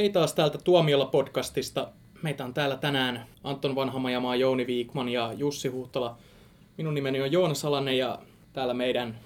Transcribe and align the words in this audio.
Hei 0.00 0.10
taas 0.10 0.34
täältä 0.34 0.58
Tuomiolla 0.58 1.06
podcastista. 1.06 1.88
Meitä 2.22 2.44
on 2.44 2.54
täällä 2.54 2.76
tänään 2.76 3.26
Anton 3.44 3.74
Vanhamajamaa, 3.74 4.36
Jouni 4.36 4.66
Viikman 4.66 5.08
ja 5.08 5.32
Jussi 5.32 5.68
Huhtala. 5.68 6.18
Minun 6.76 6.94
nimeni 6.94 7.20
on 7.20 7.32
Joona 7.32 7.54
Salanen 7.54 7.98
ja 7.98 8.18
täällä 8.52 8.74
meidän 8.74 9.18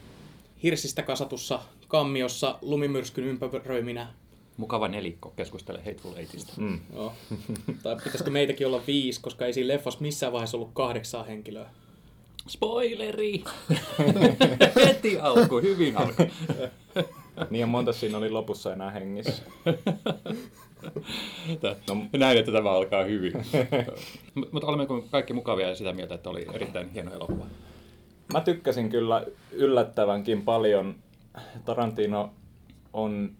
hirsistä 0.62 1.02
kasatussa 1.02 1.60
kammiossa 1.88 2.58
lumimyrskyn 2.62 3.24
ympäröiminä. 3.24 4.06
Mukava 4.56 4.88
nelikko 4.88 5.32
keskustele 5.36 5.78
Hateful 5.78 6.16
Eightistä. 6.16 6.52
Mm. 6.56 6.80
Joo. 6.94 7.12
tai 7.82 7.96
pitäisikö 7.96 8.30
meitäkin 8.30 8.66
olla 8.66 8.82
viisi, 8.86 9.20
koska 9.20 9.46
ei 9.46 9.52
siinä 9.52 9.74
leffassa 9.74 10.00
missään 10.00 10.32
vaiheessa 10.32 10.56
ollut 10.56 10.70
kahdeksaa 10.74 11.22
henkilöä. 11.22 11.70
Spoileri! 12.48 13.44
Heti 14.86 15.18
alku, 15.20 15.60
hyvin 15.60 15.96
alku. 15.96 16.22
niin 17.50 17.68
monta 17.68 17.92
siinä 17.92 18.18
oli 18.18 18.30
lopussa 18.30 18.72
enää 18.72 18.90
hengissä. 18.90 19.42
no, 21.88 22.06
näin, 22.18 22.38
että 22.38 22.52
tämä 22.52 22.70
alkaa 22.70 23.04
hyvin. 23.04 23.32
Mutta 24.52 24.66
olemme 24.66 24.86
kaikki 25.10 25.32
mukavia 25.32 25.68
ja 25.68 25.74
sitä 25.74 25.92
mieltä, 25.92 26.14
että 26.14 26.30
oli 26.30 26.46
erittäin 26.54 26.90
hieno 26.90 27.14
elokuva. 27.14 27.46
Mä 28.32 28.40
tykkäsin 28.40 28.90
kyllä 28.90 29.26
yllättävänkin 29.52 30.42
paljon. 30.42 30.94
Tarantino 31.64 32.30
on 32.92 33.32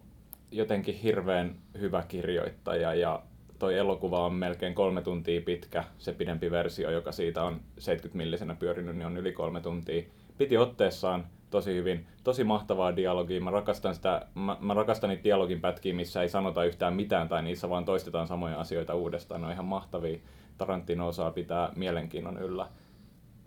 jotenkin 0.51 0.95
hirveän 0.95 1.55
hyvä 1.79 2.03
kirjoittaja 2.07 2.93
ja 2.93 3.21
toi 3.59 3.77
elokuva 3.77 4.25
on 4.25 4.33
melkein 4.33 4.75
kolme 4.75 5.01
tuntia 5.01 5.41
pitkä. 5.41 5.83
Se 5.97 6.13
pidempi 6.13 6.51
versio, 6.51 6.91
joka 6.91 7.11
siitä 7.11 7.43
on 7.43 7.61
70 7.79 8.17
millisenä 8.17 8.55
pyörinyt, 8.55 8.95
niin 8.95 9.05
on 9.05 9.17
yli 9.17 9.31
kolme 9.31 9.61
tuntia. 9.61 10.03
Piti 10.37 10.57
otteessaan 10.57 11.25
tosi 11.55 11.73
hyvin. 11.75 12.07
Tosi 12.23 12.43
mahtavaa 12.43 12.95
dialogia. 12.95 13.41
Mä 13.41 13.51
rakastan, 13.51 13.95
sitä, 13.95 14.27
mä, 14.35 14.57
mä 14.59 14.73
rakastan 14.73 15.09
niitä 15.09 15.23
dialogin 15.23 15.61
pätkiä, 15.61 15.93
missä 15.93 16.21
ei 16.21 16.29
sanota 16.29 16.63
yhtään 16.63 16.93
mitään 16.93 17.29
tai 17.29 17.43
niissä 17.43 17.69
vaan 17.69 17.85
toistetaan 17.85 18.27
samoja 18.27 18.59
asioita 18.59 18.95
uudestaan. 18.95 19.41
Ne 19.41 19.47
on 19.47 19.53
ihan 19.53 19.65
mahtavia. 19.65 20.19
Tarantino 20.57 21.07
osaa 21.07 21.31
pitää 21.31 21.71
mielenkiinnon 21.75 22.37
yllä. 22.37 22.67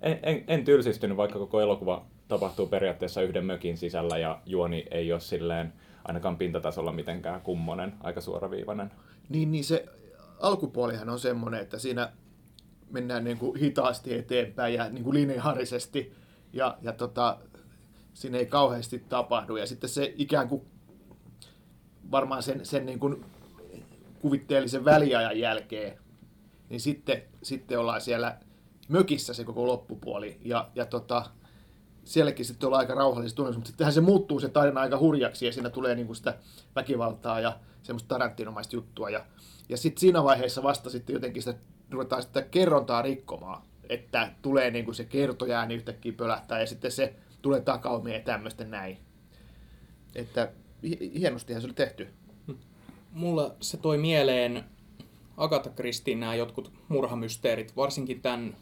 En, 0.01 0.19
en, 0.23 0.45
en 0.47 0.65
tylsistynyt, 0.65 1.17
vaikka 1.17 1.39
koko 1.39 1.61
elokuva 1.61 2.05
tapahtuu 2.29 2.67
periaatteessa 2.67 3.23
yhden 3.23 3.45
mökin 3.45 3.77
sisällä 3.77 4.19
ja 4.19 4.41
juoni 4.47 4.85
ei 4.91 5.13
ole 5.13 5.21
silleen 5.21 5.73
ainakaan 6.05 6.37
pintatasolla 6.37 6.93
mitenkään 6.93 7.41
kummonen, 7.41 7.95
aika 8.01 8.21
suoraviivainen. 8.21 8.91
Niin, 9.29 9.53
niin 9.53 9.65
se 9.65 9.87
alkupuolihan 10.41 11.09
on 11.09 11.19
semmoinen, 11.19 11.61
että 11.61 11.79
siinä 11.79 12.13
mennään 12.91 13.25
niin 13.25 13.39
kuin 13.39 13.59
hitaasti 13.59 14.15
eteenpäin 14.15 14.75
ja 14.75 14.89
niin 14.91 15.05
kuin 15.05 15.15
lineaarisesti 15.15 16.13
ja, 16.53 16.79
ja 16.83 16.93
tota, 16.93 17.39
siinä 18.19 18.39
ei 18.39 18.47
kauheasti 18.47 18.99
tapahdu. 19.09 19.57
Ja 19.57 19.67
sitten 19.67 19.91
se 19.91 20.15
ikään 20.17 20.49
kuin 20.49 20.63
varmaan 22.11 22.43
sen, 22.43 22.67
sen 22.67 22.87
niin 22.87 22.99
kuin 22.99 23.25
kuvitteellisen 24.21 24.85
väliajan 24.85 25.39
jälkeen, 25.39 25.99
niin 26.69 26.81
sitten, 26.81 27.23
sitten 27.43 27.79
ollaan 27.79 28.01
siellä 28.01 28.39
mökissä 28.89 29.35
se 29.35 29.45
koko 29.45 29.67
loppupuoli. 29.67 30.41
Ja, 30.45 30.71
ja 30.75 30.87
tota, 30.87 31.25
sielläkin 32.05 32.47
sitten 32.47 32.67
ollaan 32.67 32.81
aika 32.81 32.95
rauhallisesti 32.95 33.37
tunnelmassa, 33.37 33.59
mutta 33.59 33.71
sittenhän 33.71 33.93
se 33.93 34.01
muuttuu 34.01 34.41
se 34.41 34.49
tarina 34.49 34.81
aika 34.81 34.99
hurjaksi 34.99 35.47
ja 35.47 35.53
siinä 35.53 35.71
tulee 35.71 35.95
niin 35.95 36.07
kuin 36.07 36.17
sitä 36.17 36.39
väkivaltaa 36.77 37.41
ja 37.41 37.59
semmoista 37.83 38.09
tarantinomaista 38.09 38.77
juttua. 38.77 39.11
Ja, 39.11 39.27
ja 39.69 39.77
sitten 39.77 40.01
siinä 40.01 40.25
vaiheessa 40.25 40.63
vasta 40.63 40.91
sitten 40.91 41.15
jotenkin 41.15 41.43
sitä 41.43 41.59
ruvetaan 41.91 42.23
sitä 42.23 42.43
kerrontaa 42.43 43.03
rikkomaan, 43.03 43.63
että 43.89 44.33
tulee 44.43 44.71
niin 44.71 44.85
kuin 44.85 44.95
se 44.95 45.05
kertojääni 45.05 45.75
yhtäkkiä 45.75 46.13
pölähtää 46.13 46.61
ja 46.61 46.67
sitten 46.67 46.93
se 46.93 47.15
tulee 47.49 47.61
takaumia 47.61 48.15
ja 48.15 48.21
tämmöistä 48.21 48.65
näin. 48.65 48.99
Että 50.15 50.53
hienostihan 51.19 51.63
se 51.63 51.67
oli 51.67 51.75
tehty. 51.75 52.09
Mulla 53.13 53.55
se 53.61 53.77
toi 53.77 53.99
mieleen 53.99 54.65
Agatha 55.37 55.71
Christien 55.71 56.21
nämä 56.21 56.35
jotkut 56.35 56.73
murhamysteerit, 56.89 57.77
varsinkin 57.77 58.21
tämän 58.21 58.57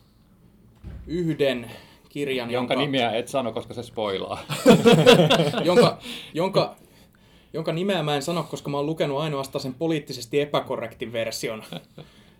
yhden 1.06 1.70
kirjan. 2.08 2.50
Jonka, 2.50 2.74
jonka 2.74 2.86
nimeä 2.86 3.10
et 3.10 3.28
sano, 3.28 3.52
koska 3.52 3.74
se 3.74 3.82
spoilaa. 3.82 4.38
jonka, 5.64 5.98
jonka, 6.34 6.76
jonka 7.52 7.72
nimeä 7.72 8.02
mä 8.02 8.16
en 8.16 8.22
sano, 8.22 8.42
koska 8.42 8.70
mä 8.70 8.76
oon 8.76 8.86
lukenut 8.86 9.20
ainoastaan 9.20 9.62
sen 9.62 9.74
poliittisesti 9.74 10.40
epäkorrektin 10.40 11.12
version. 11.12 11.62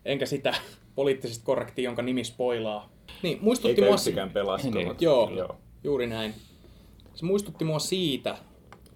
Enkä 0.05 0.27
sitä 0.27 0.55
poliittisesti 0.95 1.45
korrektia, 1.45 1.85
jonka 1.85 2.03
nimi 2.03 2.25
spoilaa. 2.25 2.91
Niin, 3.23 3.39
muistutti 3.41 3.83
Eikä 3.83 4.25
mua... 4.25 4.33
pelastunut. 4.33 4.75
Niin. 4.75 4.97
Joo, 5.01 5.31
Joo, 5.37 5.57
juuri 5.87 6.07
näin. 6.07 6.35
Se 7.15 7.25
muistutti 7.25 7.65
mua 7.65 7.79
siitä, 7.79 8.39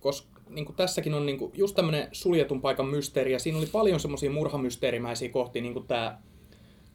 koska 0.00 0.40
niin 0.48 0.64
kuin 0.64 0.76
tässäkin 0.76 1.14
on 1.14 1.26
niin 1.26 1.38
kuin 1.38 1.52
just 1.54 1.76
tämmöinen 1.76 2.08
suljetun 2.12 2.60
paikan 2.60 2.86
mysteeri, 2.86 3.32
ja 3.32 3.38
siinä 3.38 3.58
oli 3.58 3.66
paljon 3.66 4.00
semmoisia 4.00 4.30
murhamysteerimäisiä 4.30 5.28
kohtia, 5.28 5.62
niin 5.62 5.74
kuin 5.74 5.86
tämä 5.86 6.18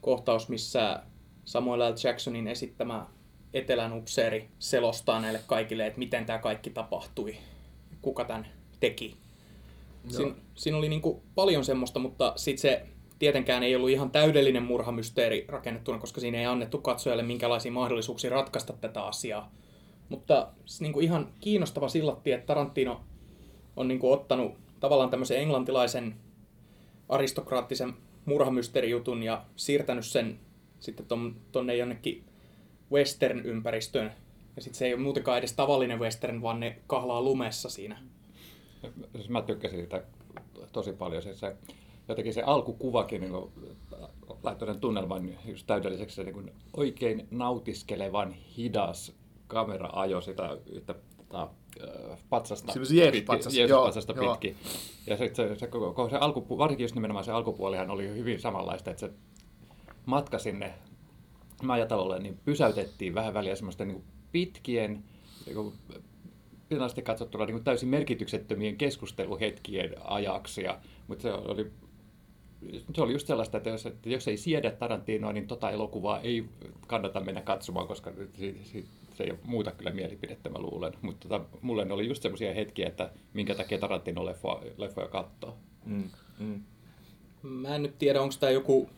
kohtaus, 0.01 0.49
missä 0.49 1.03
Samuel 1.45 1.79
L. 1.79 1.95
Jacksonin 2.03 2.47
esittämä 2.47 3.05
etelän 3.53 3.93
upseeri 3.93 4.49
selostaa 4.59 5.21
näille 5.21 5.41
kaikille, 5.47 5.87
että 5.87 5.99
miten 5.99 6.25
tämä 6.25 6.39
kaikki 6.39 6.69
tapahtui, 6.69 7.35
kuka 8.01 8.25
tämän 8.25 8.47
teki. 8.79 9.15
Siin, 10.07 10.35
siinä 10.55 10.77
oli 10.77 10.89
niin 10.89 11.01
kuin 11.01 11.21
paljon 11.35 11.65
semmoista, 11.65 11.99
mutta 11.99 12.33
sitten 12.35 12.61
se 12.61 12.85
tietenkään 13.19 13.63
ei 13.63 13.75
ollut 13.75 13.89
ihan 13.89 14.11
täydellinen 14.11 14.63
murhamysteeri 14.63 15.45
rakennettuna, 15.47 15.99
koska 15.99 16.21
siinä 16.21 16.39
ei 16.39 16.45
annettu 16.45 16.77
katsojalle 16.77 17.23
minkälaisia 17.23 17.71
mahdollisuuksia 17.71 18.29
ratkaista 18.29 18.73
tätä 18.73 19.03
asiaa. 19.03 19.51
Mutta 20.09 20.47
niin 20.79 20.93
kuin 20.93 21.03
ihan 21.03 21.27
kiinnostava 21.39 21.89
sillatti, 21.89 22.31
että 22.31 22.45
Tarantino 22.45 23.01
on 23.75 23.87
niin 23.87 23.99
kuin 23.99 24.13
ottanut 24.13 24.53
tavallaan 24.79 25.09
tämmöisen 25.09 25.39
englantilaisen 25.39 26.15
aristokraattisen 27.09 27.93
murhamysteerijutun 28.25 29.23
ja 29.23 29.45
siirtänyt 29.55 30.05
sen 30.05 30.39
sitten 30.79 31.05
tuonne 31.51 31.75
jonnekin 31.75 32.23
western-ympäristöön. 32.91 34.11
Ja 34.55 34.61
sitten 34.61 34.77
se 34.77 34.85
ei 34.85 34.93
ole 34.93 35.01
muutenkaan 35.01 35.37
edes 35.37 35.53
tavallinen 35.53 35.99
western, 35.99 36.41
vaan 36.41 36.59
ne 36.59 36.77
kahlaa 36.87 37.21
lumessa 37.21 37.69
siinä. 37.69 38.01
Siis 39.15 39.29
mä 39.29 39.41
tykkäsin 39.41 39.81
sitä 39.81 40.03
tosi 40.71 40.93
paljon. 40.93 41.21
Siis 41.21 41.39
se, 41.39 41.55
jotenkin 42.07 42.33
se 42.33 42.41
alkukuvakin 42.41 43.21
niin 43.21 43.33
laittoi 44.43 44.67
sen 44.67 44.79
tunnelman 44.79 45.29
just 45.45 45.67
täydelliseksi. 45.67 46.23
Niin 46.23 46.51
oikein 46.77 47.27
nautiskelevan 47.31 48.31
hidas 48.31 49.15
kamera 49.47 49.89
ajo 49.93 50.21
sitä 50.21 50.57
yhtä 50.65 50.95
tota, 51.17 51.49
patsasta, 52.29 52.73
pitki, 53.11 53.25
patsasta 53.85 54.13
pitkin. 54.13 54.55
Ja 55.07 55.17
se, 55.17 55.31
se, 55.33 55.55
se, 55.55 55.67
koko, 55.67 56.09
se 56.09 56.17
alku, 56.17 56.57
varsinkin 56.57 56.83
just 56.83 56.95
nimenomaan 56.95 57.25
se 57.25 57.31
alkupuolihan 57.31 57.89
oli 57.89 58.07
hyvin 58.07 58.39
samanlaista, 58.39 58.91
että 58.91 58.99
se 58.99 59.13
matka 60.05 60.39
sinne 60.39 60.73
majatalolle 61.63 62.19
niin 62.19 62.39
pysäytettiin 62.45 63.15
vähän 63.15 63.33
väliä 63.33 63.55
semmoisten 63.55 63.87
niin 63.87 64.03
pitkien, 64.31 65.03
niin 65.45 65.73
pinnallisesti 66.69 67.01
katsottuna 67.01 67.45
niin 67.45 67.63
täysin 67.63 67.89
merkityksettömien 67.89 68.77
keskusteluhetkien 68.77 69.95
ajaksi. 70.03 70.63
Ja, 70.63 70.79
mutta 71.07 71.21
se 71.21 71.33
oli, 71.33 71.71
se 72.95 73.01
oli 73.01 73.13
just 73.13 73.27
sellaista, 73.27 73.57
että 73.57 73.69
jos, 73.69 73.85
että 73.85 74.09
jos 74.09 74.27
ei 74.27 74.37
siedä 74.37 74.71
Tarantinoa, 74.71 75.33
niin 75.33 75.47
tota 75.47 75.71
elokuvaa 75.71 76.19
ei 76.19 76.45
kannata 76.87 77.19
mennä 77.19 77.41
katsomaan, 77.41 77.87
koska 77.87 78.11
se 79.15 79.23
ei 79.23 79.33
muuta 79.43 79.71
kyllä 79.71 79.91
mielipidettä, 79.91 80.49
mä 80.49 80.59
luulen. 80.59 80.93
Mutta 81.01 81.27
tota, 81.29 81.45
mulle 81.61 81.85
ne 81.85 81.93
oli 81.93 82.07
just 82.07 82.21
semmoisia 82.21 82.53
hetkiä, 82.53 82.87
että 82.87 83.09
minkä 83.33 83.55
takia 83.55 83.77
Tarantino 83.77 84.25
leffoja, 84.25 84.71
leffoja 84.77 85.07
katsoo. 85.07 85.57
Mm, 85.85 86.09
mm. 86.39 86.61
Mä 87.43 87.75
en 87.75 87.83
nyt 87.83 87.99
tiedä, 87.99 88.21
onko 88.21 88.35
tämä 88.39 88.51
joku 88.51 88.89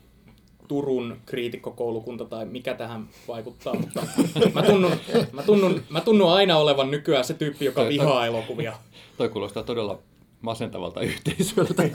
Turun 0.68 1.18
kriitikkokoulukunta 1.26 2.26
tai 2.26 2.46
mikä 2.46 2.74
tähän 2.74 3.08
vaikuttaa, 3.28 3.74
mutta 3.74 4.04
mä 4.54 4.64
tunnun, 4.64 4.92
mä, 5.32 5.44
tunnun, 5.44 5.84
mä 5.90 6.02
tunnun 6.02 6.34
aina 6.34 6.58
olevan 6.58 6.92
nykyään 6.92 7.26
se 7.26 7.34
tyyppi, 7.34 7.66
joka 7.66 7.88
vihaa 7.88 8.26
elokuvia. 8.26 8.74
Toi 9.18 9.30
kuulostaa 9.30 9.64
todella 9.64 10.00
masentavalta 10.42 11.02
yhteisöltä. 11.02 11.84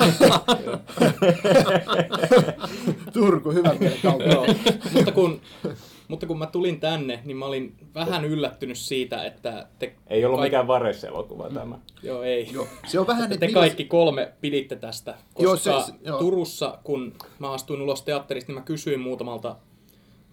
Turku, 3.12 3.50
hyvä 3.50 3.74
Mutta 4.94 5.12
kun 5.12 5.40
mutta 6.12 6.26
kun 6.26 6.38
mä 6.38 6.46
tulin 6.46 6.80
tänne, 6.80 7.20
niin 7.24 7.36
mä 7.36 7.46
olin 7.46 7.74
vähän 7.94 8.24
yllättynyt 8.24 8.78
siitä, 8.78 9.24
että 9.24 9.66
te... 9.78 9.94
Ei 10.06 10.24
ollut 10.24 10.38
kaikki... 10.38 10.50
mikään 10.50 10.66
Vares-elokuva 10.66 11.50
tämä. 11.50 11.78
Joo, 12.02 12.22
ei. 12.22 12.48
Joo. 12.52 12.66
Se 12.86 13.00
on 13.00 13.06
vähän, 13.06 13.38
te 13.38 13.52
kaikki 13.52 13.84
kolme 13.84 14.32
piditte 14.40 14.76
tästä. 14.76 15.14
Koska 15.34 15.70
joo, 15.70 15.80
se, 15.80 15.86
se, 15.86 15.92
joo. 16.04 16.18
Turussa, 16.18 16.78
kun 16.84 17.14
mä 17.38 17.52
astuin 17.52 17.82
ulos 17.82 18.02
teatterista, 18.02 18.52
niin 18.52 18.58
mä 18.58 18.64
kysyin 18.64 19.00
muutamalta 19.00 19.56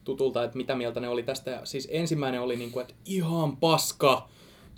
tutulta, 0.03 0.43
että 0.43 0.57
mitä 0.57 0.75
mieltä 0.75 0.99
ne 0.99 1.09
oli 1.09 1.23
tästä. 1.23 1.51
Ja 1.51 1.65
siis 1.65 1.87
ensimmäinen 1.91 2.41
oli 2.41 2.55
niin 2.55 2.71
kuin, 2.71 2.81
että 2.81 2.93
ihan 3.05 3.57
paska. 3.57 4.29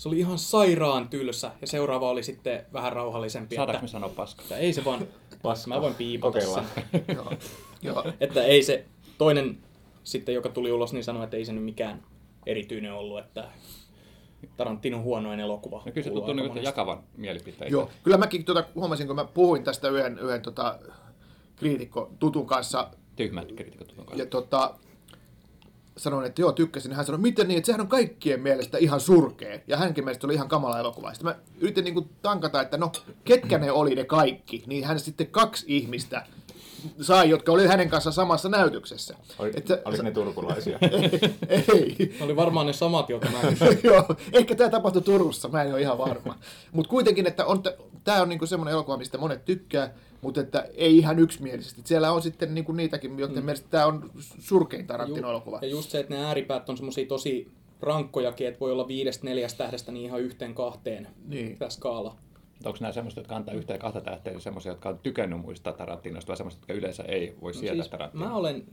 Se 0.01 0.09
oli 0.09 0.19
ihan 0.19 0.39
sairaan 0.39 1.09
tylsä. 1.09 1.51
Ja 1.61 1.67
seuraava 1.67 2.09
oli 2.09 2.23
sitten 2.23 2.65
vähän 2.73 2.93
rauhallisempi. 2.93 3.55
Saadaanko 3.55 3.77
että, 3.77 3.83
me 3.83 3.87
sanoa 3.87 4.09
paska? 4.09 4.41
Että 4.41 4.57
ei 4.57 4.73
se 4.73 4.85
vaan... 4.85 5.07
Paska. 5.41 5.69
Mä 5.69 5.81
voin 5.81 5.95
piipata 5.95 6.41
sen. 6.41 6.63
joo. 7.15 7.33
joo. 7.81 8.05
Että 8.19 8.43
ei 8.43 8.63
se... 8.63 8.85
Toinen 9.17 9.57
sitten, 10.03 10.35
joka 10.35 10.49
tuli 10.49 10.71
ulos, 10.71 10.93
niin 10.93 11.03
sanoi, 11.03 11.23
että 11.23 11.37
ei 11.37 11.45
se 11.45 11.53
nyt 11.53 11.63
mikään 11.63 12.03
erityinen 12.45 12.93
ollut, 12.93 13.19
että 13.19 13.47
Tarantinon 14.57 15.03
huonoin 15.03 15.39
elokuva. 15.39 15.81
No 15.85 15.91
kyllä 15.91 16.03
se 16.03 16.09
tuntuu 16.09 16.33
niin 16.33 16.63
jakavan 16.63 17.03
mielipiteitä. 17.17 17.73
Joo, 17.73 17.89
kyllä 18.03 18.17
mäkin 18.17 18.45
tuota, 18.45 18.63
huomasin, 18.75 19.07
kun 19.07 19.15
mä 19.15 19.25
puhuin 19.25 19.63
tästä 19.63 19.89
yhden, 19.89 20.19
yhden 20.19 20.41
tota, 20.41 20.79
kriitikko 21.55 22.11
tutun 22.19 22.47
kanssa, 22.47 22.91
Tyhmät 23.15 23.51
kriitikot 23.51 23.89
on 23.89 24.05
kanssa. 24.05 24.23
ja 24.23 24.25
tota, 24.25 24.75
sanoin, 25.97 26.25
että 26.25 26.41
joo, 26.41 26.51
tykkäsin. 26.51 26.93
Hän 26.93 27.05
sanoi, 27.05 27.21
miten 27.21 27.47
niin, 27.47 27.57
että 27.57 27.65
sehän 27.65 27.81
on 27.81 27.87
kaikkien 27.87 28.41
mielestä 28.41 28.77
ihan 28.77 28.99
surkea. 28.99 29.59
Ja 29.67 29.77
hänkin 29.77 30.03
mielestä 30.03 30.27
oli 30.27 30.33
ihan 30.33 30.47
kamala 30.49 30.79
elokuva. 30.79 31.13
Sitten 31.13 31.27
mä 31.27 31.35
yritin 31.59 31.83
niin 31.83 31.93
kuin 31.93 32.09
tankata, 32.21 32.61
että 32.61 32.77
no, 32.77 32.91
ketkä 33.25 33.57
ne 33.57 33.71
oli 33.71 33.95
ne 33.95 34.03
kaikki. 34.03 34.63
Niin 34.67 34.85
hän 34.85 34.99
sitten 34.99 35.27
kaksi 35.27 35.65
ihmistä 35.67 36.25
sai, 37.01 37.29
jotka 37.29 37.51
oli 37.51 37.67
hänen 37.67 37.89
kanssa 37.89 38.11
samassa 38.11 38.49
näytöksessä. 38.49 39.15
Oli, 39.39 39.51
Että- 39.55 39.81
oliko 39.85 40.03
ne 40.03 40.11
turkulaisia? 40.11 40.79
Ei. 41.49 41.95
Ne 42.19 42.25
oli 42.25 42.35
varmaan 42.35 42.65
ne 42.67 42.73
samat, 42.73 43.09
joita 43.09 43.27
mä 43.29 43.39
Joo, 43.83 44.05
ehkä 44.33 44.55
tämä 44.55 44.69
tapahtui 44.69 45.01
Turussa, 45.01 45.47
mä 45.47 45.63
en 45.63 45.73
ole 45.73 45.81
ihan 45.81 45.97
varma. 45.97 46.35
Mutta 46.71 46.89
kuitenkin, 46.89 47.27
että 47.27 47.45
on, 47.45 47.63
tämä 48.03 48.21
on 48.21 48.29
niinku 48.29 48.45
semmoinen 48.45 48.71
elokuva, 48.73 48.97
mistä 48.97 49.17
monet 49.17 49.45
tykkää, 49.45 49.93
mutta 50.21 50.41
että 50.41 50.67
ei 50.73 50.97
ihan 50.97 51.19
yksimielisesti. 51.19 51.81
Siellä 51.85 52.11
on 52.11 52.21
sitten 52.21 52.55
niinku 52.55 52.71
niitäkin, 52.71 53.19
joiden 53.19 53.37
mm. 53.37 53.45
mielestä 53.45 53.67
tämä 53.69 53.85
on 53.85 54.11
surkein 54.39 54.87
Tarantino-elokuva. 54.87 55.59
Ja 55.61 55.67
just 55.67 55.89
se, 55.89 55.99
että 55.99 56.13
ne 56.13 56.25
ääripäät 56.25 56.69
on 56.69 56.77
semmosia 56.77 57.05
tosi 57.07 57.51
rankkojakin, 57.81 58.47
että 58.47 58.59
voi 58.59 58.71
olla 58.71 58.87
viidestä 58.87 59.25
neljästä 59.25 59.57
tähdestä 59.57 59.91
niin 59.91 60.05
ihan 60.05 60.21
yhteen 60.21 60.55
kahteen 60.55 61.07
Niin. 61.27 61.57
tämä 61.57 61.69
skaala. 61.69 62.15
Onko 62.65 62.77
nämä 62.81 62.93
semmoiset, 62.93 63.17
jotka 63.17 63.35
antaa 63.35 63.55
yhtä 63.55 63.73
ja 63.73 63.79
kahta 63.79 64.01
tähteä, 64.01 64.39
semmoisia, 64.39 64.71
jotka 64.71 64.89
on 64.89 64.99
tykännyt 65.03 65.39
muista 65.39 65.73
Tarantinosta, 65.73 66.27
vai 66.27 66.37
semmoiset, 66.37 66.61
jotka 66.61 66.73
yleensä 66.73 67.03
ei 67.03 67.35
voi 67.41 67.53
sietää 67.53 67.75
siis 67.75 67.89
Tarantinoa? 67.89 68.29
mä 68.29 68.35
olen, 68.35 68.65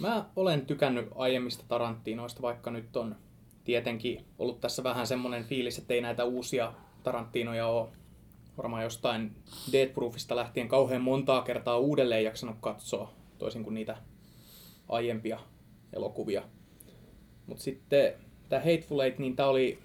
mä 0.00 0.24
olen 0.36 0.66
tykännyt 0.66 1.08
aiemmista 1.14 1.64
Tarantinoista, 1.68 2.42
vaikka 2.42 2.70
nyt 2.70 2.96
on 2.96 3.16
tietenkin 3.64 4.24
ollut 4.38 4.60
tässä 4.60 4.82
vähän 4.82 5.06
semmoinen 5.06 5.44
fiilis, 5.44 5.78
että 5.78 5.94
ei 5.94 6.00
näitä 6.00 6.24
uusia 6.24 6.72
Tarantinoja 7.02 7.66
ole 7.66 7.88
varmaan 8.56 8.82
jostain 8.82 9.36
Dead 9.72 9.88
Proofista 9.88 10.36
lähtien 10.36 10.68
kauhean 10.68 11.02
montaa 11.02 11.42
kertaa 11.42 11.78
uudelleen 11.78 12.24
jaksanut 12.24 12.56
katsoa, 12.60 13.12
toisin 13.38 13.64
kuin 13.64 13.74
niitä 13.74 13.96
aiempia 14.88 15.38
elokuvia. 15.92 16.42
Mutta 17.46 17.62
sitten 17.62 18.12
tämä 18.48 18.62
Hateful 18.62 19.00
Eight, 19.00 19.18
niin 19.18 19.36
tämä 19.36 19.48
oli, 19.48 19.78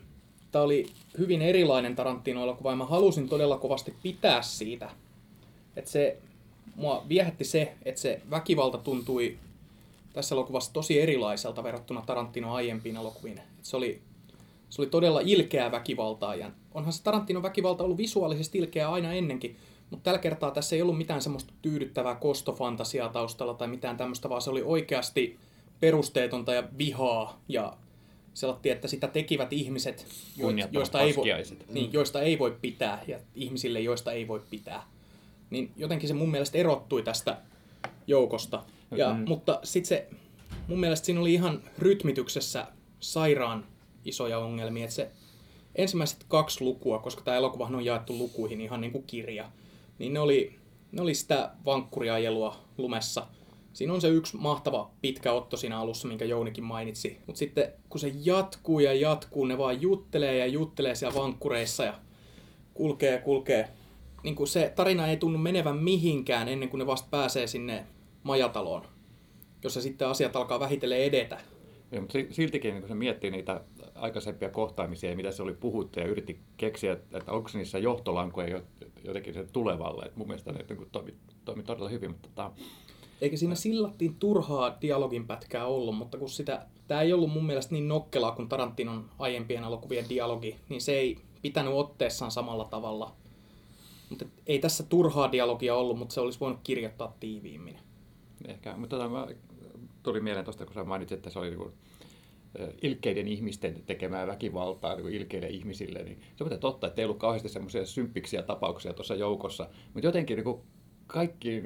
tää 0.51 0.61
oli 0.61 0.87
hyvin 1.17 1.41
erilainen 1.41 1.95
Tarantino-elokuva, 1.95 2.71
ja 2.71 2.75
mä 2.75 2.85
halusin 2.85 3.29
todella 3.29 3.57
kovasti 3.57 3.95
pitää 4.03 4.41
siitä. 4.41 4.89
Että 5.75 5.91
se, 5.91 6.17
mua 6.75 7.05
viehätti 7.09 7.43
se, 7.43 7.75
että 7.85 8.01
se 8.01 8.21
väkivalta 8.29 8.77
tuntui 8.77 9.37
tässä 10.13 10.35
elokuvassa 10.35 10.73
tosi 10.73 11.01
erilaiselta 11.01 11.63
verrattuna 11.63 12.03
Tarantino 12.05 12.53
aiempiin 12.53 12.95
elokuviin. 12.95 13.37
Et 13.37 13.65
se 13.65 13.77
oli, 13.77 14.01
se 14.69 14.81
oli 14.81 14.89
todella 14.89 15.19
ilkeää 15.19 15.71
väkivaltaa, 15.71 16.35
ja 16.35 16.51
onhan 16.73 16.93
se 16.93 17.03
Tarantinon 17.03 17.43
väkivalta 17.43 17.83
ollut 17.83 17.97
visuaalisesti 17.97 18.57
ilkeää 18.57 18.91
aina 18.91 19.13
ennenkin, 19.13 19.57
mutta 19.89 20.03
tällä 20.03 20.19
kertaa 20.19 20.51
tässä 20.51 20.75
ei 20.75 20.81
ollut 20.81 20.97
mitään 20.97 21.21
semmoista 21.21 21.53
tyydyttävää 21.61 22.15
kostofantasiaa 22.15 23.09
taustalla 23.09 23.53
tai 23.53 23.67
mitään 23.67 23.97
tämmöistä, 23.97 24.29
vaan 24.29 24.41
se 24.41 24.49
oli 24.49 24.61
oikeasti 24.61 25.37
perusteetonta 25.79 26.53
ja 26.53 26.63
vihaa, 26.77 27.41
ja 27.47 27.77
selattiin, 28.33 28.75
että 28.75 28.87
sitä 28.87 29.07
tekivät 29.07 29.53
ihmiset, 29.53 30.05
joista 30.71 31.01
ei, 31.01 31.15
voi, 31.15 31.25
niin, 31.69 31.93
joista 31.93 32.21
ei 32.21 32.39
voi 32.39 32.57
pitää, 32.61 33.03
ja 33.07 33.19
ihmisille, 33.35 33.79
joista 33.79 34.11
ei 34.11 34.27
voi 34.27 34.41
pitää. 34.49 34.83
Niin 35.49 35.71
jotenkin 35.77 36.07
se 36.07 36.13
mun 36.13 36.31
mielestä 36.31 36.57
erottui 36.57 37.03
tästä 37.03 37.37
joukosta. 38.07 38.63
Ja, 38.91 39.13
Mm. 39.13 39.25
Mutta 39.27 39.59
sitten 39.63 39.87
se, 39.87 40.09
mun 40.67 40.79
mielestä 40.79 41.05
siinä 41.05 41.21
oli 41.21 41.33
ihan 41.33 41.63
rytmityksessä 41.79 42.67
sairaan 42.99 43.65
isoja 44.07 44.39
ongelmia. 44.39 44.83
Että 44.83 44.95
se 44.95 45.11
ensimmäiset 45.75 46.25
kaksi 46.27 46.63
lukua, 46.63 46.99
koska 46.99 47.21
tämä 47.21 47.37
elokuvahan 47.37 47.75
on 47.75 47.85
jaettu 47.85 48.17
lukuihin 48.17 48.61
ihan 48.61 48.81
niin 48.81 48.91
kuin 48.91 49.03
kirja, 49.07 49.51
niin 49.99 50.13
ne 50.13 50.19
oli, 50.19 50.55
ne 50.91 51.01
oli 51.01 51.15
sitä 51.15 51.51
vankkuriajelua 51.65 52.55
lumessa. 52.77 53.27
Siinä 53.73 53.93
on 53.93 54.01
se 54.01 54.07
yksi 54.07 54.37
mahtava 54.37 54.91
pitkä 55.01 55.33
otto 55.33 55.57
siinä 55.57 55.79
alussa, 55.79 56.07
minkä 56.07 56.25
Jounikin 56.25 56.63
mainitsi. 56.63 57.17
Mutta 57.25 57.39
sitten 57.39 57.73
kun 57.89 57.99
se 57.99 58.13
jatkuu 58.23 58.79
ja 58.79 58.93
jatkuu, 58.93 59.45
ne 59.45 59.57
vaan 59.57 59.81
juttelee 59.81 60.37
ja 60.37 60.47
juttelee 60.47 60.95
siellä 60.95 61.19
vankkureissa 61.19 61.83
ja 61.83 61.93
kulkee 62.73 63.11
ja 63.11 63.21
kulkee. 63.21 63.69
Niin 64.23 64.35
kuin 64.35 64.47
se 64.47 64.73
tarina 64.75 65.07
ei 65.07 65.17
tunnu 65.17 65.37
menevän 65.37 65.77
mihinkään 65.77 66.47
ennen 66.47 66.69
kuin 66.69 66.79
ne 66.79 66.87
vasta 66.87 67.07
pääsee 67.11 67.47
sinne 67.47 67.85
majataloon, 68.23 68.85
jossa 69.63 69.81
sitten 69.81 70.07
asiat 70.07 70.35
alkaa 70.35 70.59
vähitellen 70.59 71.03
edetä. 71.03 71.39
Joo, 71.91 72.01
mutta 72.01 72.13
si- 72.13 72.27
siltikin 72.31 72.71
niin 72.73 72.81
kun 72.81 72.87
se 72.89 72.95
miettii 72.95 73.31
niitä 73.31 73.61
aikaisempia 73.95 74.49
kohtaamisia 74.49 75.09
ja 75.09 75.15
mitä 75.15 75.31
se 75.31 75.43
oli 75.43 75.53
puhuttu 75.53 75.99
ja 75.99 76.05
yritti 76.05 76.39
keksiä, 76.57 76.93
että 76.93 77.31
onko 77.31 77.49
niissä 77.53 77.79
johtolankoja 77.79 78.49
jo- 78.49 78.63
jotenkin 79.03 79.33
se 79.33 79.43
tulevalle. 79.53 80.05
Et 80.05 80.15
mun 80.15 80.27
mielestä 80.27 80.51
ne 80.51 80.65
niin 80.69 80.89
toimi, 80.91 81.13
toimi 81.45 81.63
todella 81.63 81.89
hyvin, 81.89 82.11
mutta 82.11 82.29
tota, 82.29 82.51
Eikä 83.21 83.37
siinä 83.37 83.55
sillattiin 83.55 84.15
turhaa 84.15 84.77
dialogin 84.81 85.27
pätkää 85.27 85.65
ollut, 85.65 85.97
mutta 85.97 86.17
kun 86.17 86.29
sitä, 86.29 86.65
tämä 86.87 87.01
ei 87.01 87.13
ollut 87.13 87.33
mun 87.33 87.45
mielestä 87.45 87.73
niin 87.73 87.87
nokkelaa 87.87 88.31
kuin 88.31 88.49
Tarantinon 88.49 89.09
aiempien 89.19 89.63
elokuvien 89.63 90.09
dialogi, 90.09 90.55
niin 90.69 90.81
se 90.81 90.91
ei 90.91 91.17
pitänyt 91.41 91.73
otteessaan 91.73 92.31
samalla 92.31 92.65
tavalla. 92.65 93.15
Mutta 94.09 94.25
ei 94.47 94.59
tässä 94.59 94.83
turhaa 94.83 95.31
dialogia 95.31 95.75
ollut, 95.75 95.97
mutta 95.97 96.13
se 96.13 96.21
olisi 96.21 96.39
voinut 96.39 96.59
kirjoittaa 96.63 97.15
tiiviimmin. 97.19 97.79
ehkä, 98.47 98.77
mutta 98.77 98.95
tota, 98.97 99.09
mä, 99.09 99.27
tuli 100.07 100.19
mieleen 100.19 100.45
tuosta, 100.45 100.65
kun 100.65 100.73
sä 100.73 100.83
mainitsit, 100.83 101.17
että 101.17 101.29
se 101.29 101.39
oli 101.39 101.49
niin 101.49 101.73
ilkeiden 102.81 103.27
ihmisten 103.27 103.83
tekemää 103.85 104.27
väkivaltaa 104.27 104.95
niin 104.95 105.09
ilkeille 105.09 105.47
ihmisille, 105.47 106.03
niin 106.03 106.21
se 106.35 106.43
on 106.43 106.59
totta, 106.59 106.87
että 106.87 107.01
ei 107.01 107.05
ollut 107.05 107.19
kauheasti 107.19 107.49
semmoisia 107.49 107.85
symppiksiä 107.85 108.41
tapauksia 108.41 108.93
tuossa 108.93 109.15
joukossa, 109.15 109.69
mutta 109.93 110.07
jotenkin 110.07 110.37
niin 110.37 110.57
kaikki, 111.07 111.63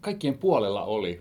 kaikkien 0.00 0.38
puolella 0.38 0.84
oli. 0.84 1.20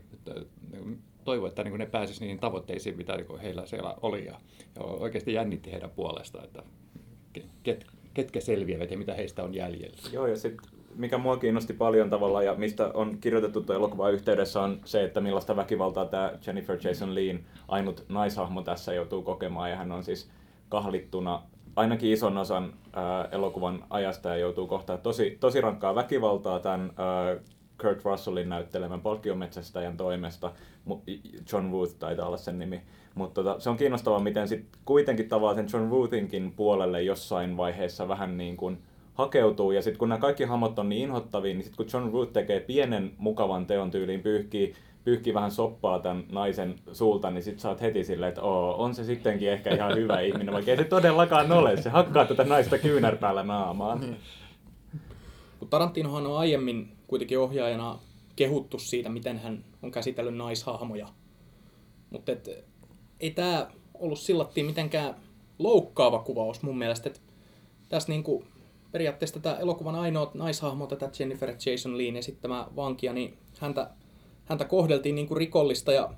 Toivo, 1.24 1.48
että 1.48 1.64
niin 1.64 1.78
ne 1.78 1.86
pääsisivät 1.86 2.22
niihin 2.22 2.40
tavoitteisiin, 2.40 2.98
mitä 2.98 3.18
niin 3.18 3.40
heillä 3.40 3.66
siellä 3.66 3.96
oli, 4.02 4.26
ja, 4.26 4.40
oikeasti 4.80 5.34
jännitti 5.34 5.72
heidän 5.72 5.90
puolestaan, 5.90 6.46
että 6.46 6.64
ket, 7.64 7.86
ketkä 8.14 8.40
selviävät 8.40 8.92
ja 8.92 8.98
mitä 8.98 9.14
heistä 9.14 9.44
on 9.44 9.54
jäljellä. 9.54 9.98
Joo, 10.12 10.28
ja 10.28 10.36
sitten 10.36 10.70
mikä 10.96 11.18
mua 11.18 11.38
kiinnosti 11.38 11.74
paljon 11.74 12.10
tavallaan 12.10 12.46
ja 12.46 12.56
mistä 12.56 12.92
on 12.94 13.18
kirjoitettu 13.22 13.62
tuon 13.62 13.78
elokuvan 13.78 14.14
yhteydessä 14.14 14.62
on 14.62 14.80
se, 14.86 15.04
että 15.04 15.22
millaista 15.22 15.56
väkivaltaa 15.56 16.06
tämä 16.06 16.32
Jennifer 16.48 16.78
Jason 16.84 17.16
Lean 17.16 17.40
ainut 17.68 18.06
naishahmo 18.10 18.62
tässä 18.62 18.94
joutuu 18.94 19.22
kokemaan 19.22 19.70
ja 19.70 19.76
hän 19.76 19.92
on 19.92 20.04
siis 20.04 20.30
kahlittuna 20.70 21.42
ainakin 21.76 22.12
ison 22.12 22.38
osan 22.38 22.74
ää, 22.94 23.28
elokuvan 23.32 23.84
ajasta 23.90 24.30
ja 24.30 24.38
joutuu 24.38 24.68
kohtaa 24.68 24.98
tosi, 24.98 25.38
tosi 25.40 25.62
rankkaa 25.62 25.96
väkivaltaa 25.96 26.60
tämän 26.60 26.92
ää, 26.98 27.36
Kurt 27.82 28.06
Russellin 28.06 28.50
näyttelemän 28.50 29.02
palkkiometsästäjän 29.02 29.98
toimesta. 29.98 30.52
John 31.52 31.72
Wooth 31.72 31.96
taitaa 32.00 32.28
olla 32.28 32.38
sen 32.38 32.60
nimi. 32.60 32.82
Mutta 33.16 33.44
tota, 33.44 33.60
se 33.60 33.70
on 33.70 33.78
kiinnostavaa, 33.78 34.20
miten 34.20 34.48
sit 34.48 34.66
kuitenkin 34.86 35.30
tavallaan 35.30 35.70
sen 35.70 35.80
John 35.80 35.92
Woothinkin 35.92 36.54
puolelle 36.56 37.02
jossain 37.02 37.58
vaiheessa 37.58 38.08
vähän 38.08 38.38
niin 38.38 38.58
kuin 38.58 38.78
hakeutuu. 39.14 39.72
Ja 39.72 39.82
sitten 39.82 40.00
kun 40.00 40.10
nämä 40.10 40.20
kaikki 40.20 40.44
hamot 40.44 40.80
on 40.80 40.90
niin 40.90 41.02
inhottavia, 41.02 41.54
niin 41.54 41.64
sitten 41.64 41.78
kun 41.78 41.94
John 41.94 42.14
Wooth 42.14 42.34
tekee 42.34 42.60
pienen 42.60 43.12
mukavan 43.18 43.66
teon 43.66 43.92
tyyliin, 43.92 44.22
pyyhkii, 44.22 44.74
pyyhkii 45.04 45.34
vähän 45.34 45.52
soppaa 45.52 46.00
tämän 46.00 46.24
naisen 46.32 46.76
suulta, 46.94 47.32
niin 47.32 47.44
sitten 47.44 47.70
oot 47.70 47.82
heti 47.82 48.04
silleen, 48.04 48.30
että 48.30 48.42
Oo, 48.42 48.76
on 48.84 48.96
se 48.96 49.04
sittenkin 49.04 49.52
ehkä 49.52 49.76
ihan 49.76 49.96
hyvä 49.96 50.20
ihminen, 50.28 50.54
vaikka 50.54 50.72
ei 50.72 50.78
se 50.78 50.84
todellakaan 50.84 51.52
ole. 51.52 51.82
Se 51.82 51.90
hakkaa 51.90 52.26
tätä 52.26 52.44
naista 52.44 52.78
kyynärpäällä 52.78 53.44
naamaan. 53.44 54.16
Kun 55.60 55.68
Tarantinohan 55.68 56.28
on 56.28 56.38
aiemmin 56.38 56.92
kuitenkin 57.08 57.40
ohjaajana 57.40 58.00
kehuttu 58.36 58.80
siitä, 58.80 59.10
miten 59.10 59.40
hän 59.40 59.64
on 59.82 59.92
käsitellyt 59.92 60.36
naishahmoja. 60.36 61.08
Mutta 62.10 62.32
ei 63.20 63.32
tämä 63.32 63.68
ollut 63.94 64.20
sillattiin 64.20 64.66
mitenkään 64.66 65.16
loukkaava 65.60 66.20
kuvaus 66.20 66.62
mun 66.62 66.78
mielestä. 66.78 67.10
Et 67.10 67.22
tässä 67.90 68.10
niinku, 68.10 68.44
periaatteessa 68.94 69.40
tätä 69.40 69.58
elokuvan 69.60 69.96
ainoa 69.96 70.32
naishahmo, 70.34 70.88
tätä 70.88 71.10
Jennifer 71.20 71.50
Jason 71.66 71.98
Lean 71.98 72.16
esittämää 72.16 72.68
vankia, 72.76 73.14
niin 73.14 73.38
häntä, 73.60 73.90
häntä 74.46 74.66
kohdeltiin 74.66 75.16
niinku 75.16 75.36
rikollista 75.36 75.92
ja 75.92 76.14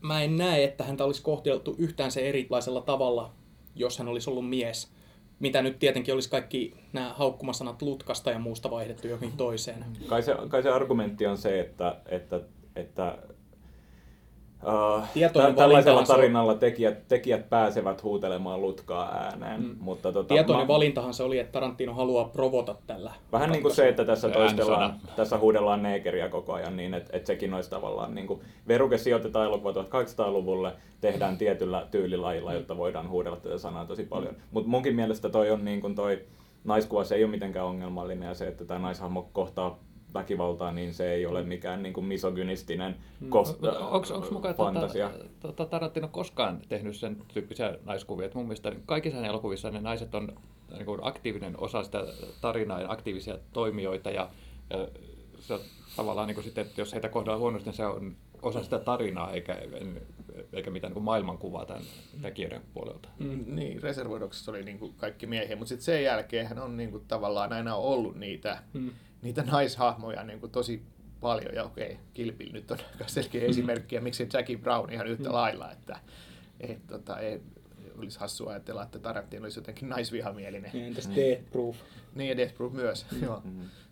mä 0.00 0.22
en 0.22 0.36
näe, 0.36 0.64
että 0.64 0.84
häntä 0.84 1.04
olisi 1.04 1.22
kohdeltu 1.22 1.76
yhtään 1.78 2.10
se 2.10 2.28
erilaisella 2.28 2.80
tavalla, 2.80 3.32
jos 3.74 3.98
hän 3.98 4.08
olisi 4.08 4.30
ollut 4.30 4.48
mies. 4.48 4.92
Mitä 5.40 5.62
nyt 5.62 5.78
tietenkin 5.78 6.14
olisi 6.14 6.30
kaikki 6.30 6.74
nämä 6.92 7.14
haukkumasanat 7.16 7.82
lutkasta 7.82 8.30
ja 8.30 8.38
muusta 8.38 8.70
vaihdettu 8.70 9.06
johonkin 9.06 9.36
toiseen. 9.36 9.84
Kai 10.08 10.22
se, 10.22 10.34
kai 10.48 10.62
se 10.62 10.70
argumentti 10.70 11.26
on 11.26 11.38
se, 11.38 11.60
että, 11.60 11.96
että, 12.06 12.40
että 12.76 13.18
Tietoinen 15.14 15.54
tä- 15.54 15.58
tällaisella 15.58 15.94
valintahan 15.94 16.06
se 16.06 16.12
on- 16.12 16.16
tarinalla 16.16 16.54
tekijät, 16.54 17.08
tekijät 17.08 17.48
pääsevät 17.50 18.02
huutelemaan 18.02 18.60
lutkaa 18.60 19.14
ääneen. 19.14 19.62
Mm. 19.62 19.76
Mutta 19.80 20.12
tota, 20.12 20.34
Tietoinen 20.34 20.64
mä- 20.66 20.68
valintahan 20.74 21.14
se 21.14 21.22
oli, 21.22 21.38
että 21.38 21.52
Tarantino 21.52 21.94
haluaa 21.94 22.24
provota 22.24 22.74
tällä. 22.86 23.12
Vähän 23.32 23.50
niin 23.50 23.62
kuin 23.62 23.74
se, 23.74 23.88
että 23.88 24.04
tässä 24.04 24.28
toistellaan, 24.28 24.94
tässä 25.16 25.38
huudellaan 25.38 25.82
neekeriä 25.82 26.28
koko 26.28 26.52
ajan 26.52 26.76
niin, 26.76 26.94
että, 26.94 27.16
että 27.16 27.26
sekin 27.26 27.54
olisi 27.54 27.70
tavallaan 27.70 28.14
niin 28.14 28.26
kuin, 28.26 28.40
veruke 28.68 28.98
sijoitetaan 28.98 29.46
elokuva 29.46 29.72
1800-luvulle, 29.72 30.72
tehdään 31.00 31.38
tietyllä 31.38 31.86
tyylilajilla, 31.90 32.52
jotta 32.52 32.76
voidaan 32.76 33.08
huudella 33.08 33.36
tätä 33.36 33.58
sanaa 33.58 33.84
tosi 33.84 34.04
paljon. 34.04 34.34
Mutta 34.50 34.70
munkin 34.70 34.94
mielestä 34.96 35.28
toi 35.28 35.50
on 35.50 35.64
niin 35.64 35.80
kuin 35.80 35.94
toi 35.94 36.20
naiskuva, 36.64 37.04
se 37.04 37.14
ei 37.14 37.24
ole 37.24 37.30
mitenkään 37.30 37.66
ongelmallinen 37.66 38.28
ja 38.28 38.34
se, 38.34 38.48
että 38.48 38.64
tämä 38.64 38.80
naishahmo 38.80 39.28
kohtaa 39.32 39.78
väkivaltaa, 40.14 40.72
niin 40.72 40.94
se 40.94 41.12
ei 41.12 41.26
ole 41.26 41.42
mikään 41.42 41.82
niin 41.82 41.92
kuin 41.92 42.06
misogynistinen 42.06 42.96
kos- 43.24 43.68
Onko 44.12 44.28
mukaan 44.30 44.54
fantasia. 44.54 45.10
tota, 45.10 45.28
tota, 45.40 45.66
Tarantino 45.66 46.08
koskaan 46.08 46.60
tehnyt 46.68 46.96
sen 46.96 47.16
tyyppisiä 47.34 47.78
naiskuvia? 47.84 48.26
Et 48.26 48.34
mun 48.34 48.44
mielestä 48.44 48.72
kaikissa 48.86 49.16
hänen 49.16 49.30
elokuvissa 49.30 49.70
ne 49.70 49.80
naiset 49.80 50.14
on 50.14 50.32
niin 50.70 50.86
kuin 50.86 51.00
aktiivinen 51.02 51.54
osa 51.60 51.82
sitä 51.84 52.04
tarinaa 52.40 52.80
ja 52.80 52.90
aktiivisia 52.90 53.38
toimijoita. 53.52 54.10
Ja, 54.10 54.30
ja 54.70 54.88
se 55.40 55.54
on 55.54 55.60
tavallaan 55.96 56.26
niin 56.28 56.34
kuin 56.34 56.44
sitten, 56.44 56.66
että 56.66 56.80
jos 56.80 56.92
heitä 56.92 57.08
kohdellaan 57.08 57.40
huonosti, 57.40 57.68
niin 57.68 57.76
se 57.76 57.86
on 57.86 58.16
osa 58.42 58.62
sitä 58.64 58.78
tarinaa 58.78 59.32
eikä, 59.32 59.56
eikä 60.52 60.70
mitään 60.70 60.90
niin 60.90 60.94
kuin 60.94 61.04
maailmankuvaa 61.04 61.66
tämän 61.66 61.82
tekijöiden 62.22 62.62
puolelta. 62.74 63.08
Mm. 63.18 63.44
Niin, 63.46 63.82
Reservoidoksessa 63.82 64.52
oli 64.52 64.62
niin 64.62 64.78
kuin 64.78 64.94
kaikki 64.96 65.26
miehiä, 65.26 65.56
mutta 65.56 65.68
sitten 65.68 65.84
sen 65.84 66.02
jälkeen 66.04 66.46
hän 66.46 66.58
on 66.58 66.76
niin 66.76 66.90
kuin 66.90 67.04
tavallaan 67.08 67.52
aina 67.52 67.74
ollut 67.74 68.16
niitä, 68.16 68.62
Mm. 68.74 68.90
Niitä 69.22 69.42
naishahmoja 69.42 70.24
niin 70.24 70.40
kuin 70.40 70.52
tosi 70.52 70.82
paljon. 71.20 71.54
Ja 71.54 71.64
okei, 71.64 71.98
Kilpil 72.14 72.52
nyt 72.52 72.70
on 72.70 72.78
aika 72.92 73.08
selkeä 73.08 73.44
esimerkki, 73.44 73.94
ja 73.94 74.00
miksi 74.00 74.28
Jackie 74.32 74.56
Brown 74.56 74.92
ihan 74.92 75.06
yhtä 75.06 75.32
lailla, 75.32 75.72
että 75.72 76.00
et, 76.60 76.86
tota, 76.86 77.18
ei, 77.18 77.40
olisi 78.04 78.20
hassua 78.20 78.50
ajatella, 78.50 78.82
että 78.82 78.98
Tarantino 78.98 79.42
olisi 79.42 79.58
jotenkin 79.58 79.88
naisvihamielinen. 79.88 80.70
Ja 80.74 80.86
Entäs 80.86 81.10
Death 81.16 81.42
Proof? 81.52 81.76
Niin, 82.14 82.28
ja 82.28 82.36
Death 82.36 82.54
Proof 82.54 82.72
myös. 82.72 83.06
Joo. 83.22 83.42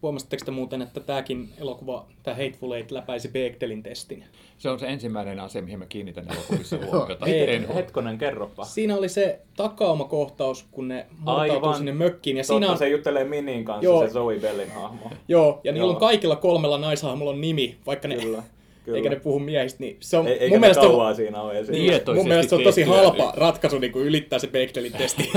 Huomasitteko 0.02 0.44
te 0.44 0.50
muuten, 0.50 0.82
että 0.82 1.00
tämäkin 1.00 1.52
elokuva, 1.58 2.06
tämä 2.22 2.34
Hateful 2.36 2.72
Eight, 2.72 2.90
läpäisi 2.90 3.28
Bechdelin 3.28 3.82
testin? 3.82 4.24
Se 4.58 4.68
on 4.70 4.78
se 4.78 4.86
ensimmäinen 4.86 5.40
asia, 5.40 5.62
mihin 5.62 5.78
mä 5.78 5.86
kiinnitän 5.86 6.26
elokuvissa 6.32 6.76
huomiota. 6.92 7.26
Ei, 7.26 7.54
En- 7.54 7.68
Hetkonen, 7.74 8.18
kerropa. 8.18 8.64
Siinä 8.64 8.96
oli 8.96 9.08
se 9.08 9.40
takaumakohtaus, 9.56 10.66
kun 10.70 10.88
ne 10.88 11.06
murtautuu 11.18 11.40
Aivan. 11.54 11.76
sinne 11.76 11.92
mökkiin. 11.92 12.36
Ja 12.36 12.42
Totta, 12.42 12.52
siinä 12.52 12.72
on, 12.72 12.78
se 12.78 12.88
juttelee 12.88 13.24
Minin 13.24 13.64
kanssa, 13.64 13.84
Joo. 13.84 14.06
se 14.06 14.12
Zoe 14.12 14.38
Bellin 14.38 14.70
hahmo. 14.72 15.10
joo, 15.28 15.60
ja 15.64 15.72
niillä 15.72 15.86
Joo. 15.86 15.94
on 15.94 16.00
kaikilla 16.00 16.36
kolmella 16.36 16.78
naishahmolla 16.78 17.30
on 17.30 17.40
nimi, 17.40 17.76
vaikka 17.86 18.08
ne, 18.08 18.16
Kyllä, 18.16 18.42
kyllä. 18.86 18.96
eikä 18.98 19.10
ne 19.10 19.16
puhu 19.16 19.38
miehistä. 19.38 19.80
Niin 19.80 19.96
se 20.00 20.16
on, 20.16 20.26
Ei, 20.26 20.32
eikä 20.32 20.48
mun 20.54 20.60
mielestä 20.60 20.82
on, 20.82 21.16
siinä 21.16 21.42
ole 21.42 21.58
esillä. 21.58 21.78
niin, 21.78 22.02
mun 22.14 22.28
mielestä 22.28 22.48
se 22.50 22.54
on 22.54 22.62
tosi 22.62 22.82
halpa 22.82 23.24
niin. 23.24 23.38
ratkaisu 23.38 23.78
niin 23.78 23.92
kuin 23.92 24.06
ylittää 24.06 24.38
se 24.38 24.46
Bechdelin 24.46 24.92
testi. 24.92 25.30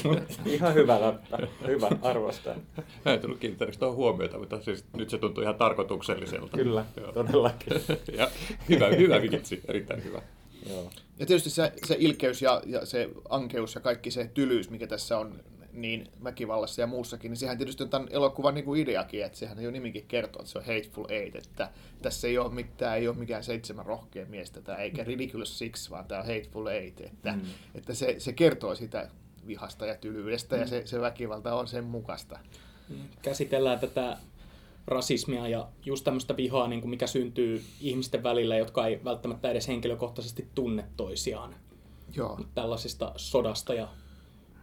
Ihan 0.46 0.74
hyvä 0.74 1.00
läppä. 1.00 1.38
Hyvä, 1.66 1.88
arvostan. 2.02 2.62
Mä 3.04 3.12
en 3.12 3.20
tullut 3.20 3.38
kiinnittäneeksi 3.38 3.80
tuohon 3.80 3.96
huomiota, 3.96 4.38
mutta 4.38 4.60
siis 4.60 4.84
nyt 4.96 5.10
se 5.10 5.18
tuntuu 5.18 5.42
ihan 5.42 5.54
tarkoitukselliselta. 5.54 6.56
Kyllä, 6.56 6.84
Joo. 7.00 7.12
todellakin. 7.12 7.72
ja 8.18 8.30
hyvä, 8.68 8.88
hyvä 8.88 9.22
vitsi, 9.22 9.60
erittäin 9.68 10.04
hyvä. 10.04 10.22
Joo. 10.68 10.90
Ja 11.18 11.26
tietysti 11.26 11.50
se, 11.50 11.72
se 11.86 11.96
ilkeys 11.98 12.42
ja, 12.42 12.62
ja 12.66 12.86
se 12.86 13.08
ankeus 13.28 13.74
ja 13.74 13.80
kaikki 13.80 14.10
se 14.10 14.30
tylyys, 14.34 14.70
mikä 14.70 14.86
tässä 14.86 15.18
on 15.18 15.34
niin 15.74 16.08
väkivallassa 16.24 16.80
ja 16.80 16.86
muussakin, 16.86 17.30
niin 17.30 17.36
sehän 17.36 17.58
tietysti 17.58 17.82
on 17.82 17.90
tämän 17.90 18.08
elokuvan 18.10 18.54
niin 18.54 18.64
kuin 18.64 18.80
ideakin, 18.80 19.24
että 19.24 19.38
sehän 19.38 19.62
jo 19.62 19.70
nimikin 19.70 20.06
kertoo, 20.08 20.42
että 20.42 20.52
se 20.52 20.58
on 20.58 20.64
Hateful 20.64 21.06
Eight, 21.08 21.36
että 21.36 21.70
tässä 22.02 22.28
ei 22.28 22.38
ole 22.38 22.54
mitään, 22.54 22.98
ei 22.98 23.08
ole 23.08 23.16
mikään 23.16 23.44
seitsemän 23.44 23.86
rohkea 23.86 24.26
miestä 24.26 24.62
tai 24.62 24.82
eikä 24.82 25.04
Ridiculous 25.04 25.58
Six, 25.58 25.90
vaan 25.90 26.04
tämä 26.04 26.20
on 26.20 26.26
Hateful 26.26 26.66
Eight, 26.66 27.00
että, 27.00 27.32
Mm. 27.32 27.38
mm. 27.38 27.48
että 27.74 27.94
se, 27.94 28.14
se 28.18 28.32
kertoo 28.32 28.74
sitä 28.74 29.08
vihasta 29.46 29.86
ja 29.86 29.94
tylyydestä 29.94 30.56
mm. 30.56 30.60
ja 30.62 30.66
se, 30.68 30.82
se 30.86 31.00
väkivalta 31.00 31.54
on 31.54 31.68
sen 31.68 31.84
mukaista. 31.84 32.38
Käsitellään 33.22 33.80
tätä 33.80 34.16
rasismia 34.86 35.48
ja 35.48 35.68
just 35.84 36.04
tämmöistä 36.04 36.36
vihaa, 36.36 36.68
niin 36.68 36.80
kuin 36.80 36.90
mikä 36.90 37.06
syntyy 37.06 37.62
ihmisten 37.80 38.22
välillä, 38.22 38.56
jotka 38.56 38.86
ei 38.86 39.00
välttämättä 39.04 39.50
edes 39.50 39.68
henkilökohtaisesti 39.68 40.48
tunne 40.54 40.84
toisiaan. 40.96 41.54
Joo. 42.16 42.40
tällaisesta 42.54 43.12
sodasta 43.16 43.74
ja 43.74 43.88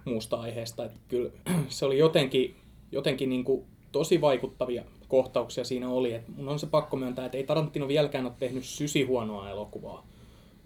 muusta 0.06 0.38
aiheesta. 0.38 0.86
Että 0.86 0.98
kyllä 1.08 1.30
se 1.70 1.86
oli 1.86 1.98
jotenkin, 1.98 2.56
jotenkin 2.92 3.30
niin 3.30 3.44
kuin 3.44 3.66
tosi 3.92 4.22
vaikuttavia 4.22 4.84
kohtauksia 5.08 5.64
siinä 5.64 5.90
oli. 5.90 6.14
Et 6.14 6.28
mun 6.28 6.50
on 6.50 6.60
se 6.60 6.68
pakko 6.68 6.98
myöntää, 6.98 7.26
että 7.26 7.38
ei 7.38 7.44
Tarantino 7.44 7.88
vieläkään 7.88 8.26
ole 8.26 8.34
tehnyt 8.40 8.64
sysihuonoa 8.66 9.50
elokuvaa. 9.50 10.08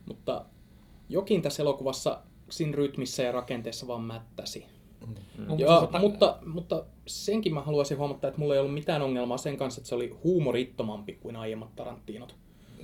Mutta 0.07 0.45
jokin 1.09 1.41
tässä 1.41 1.63
elokuvassa 1.63 2.19
siinä 2.49 2.75
rytmissä 2.75 3.23
ja 3.23 3.31
rakenteessa 3.31 3.87
vaan 3.87 4.01
mättäsi. 4.03 4.65
Mun 5.47 5.59
Ja, 5.59 5.67
mielestä- 5.67 5.99
mutta, 5.99 6.37
mutta 6.45 6.83
senkin 7.07 7.53
mä 7.53 7.61
haluaisin 7.61 7.97
huomata, 7.97 8.27
että 8.27 8.39
mulla 8.39 8.53
ei 8.53 8.59
ollut 8.59 8.73
mitään 8.73 9.01
ongelmaa 9.01 9.37
sen 9.37 9.57
kanssa, 9.57 9.79
että 9.79 9.89
se 9.89 9.95
oli 9.95 10.17
huumorittomampi 10.23 11.13
kuin 11.13 11.35
aiemmat 11.35 11.75
Tarantinot. 11.75 12.35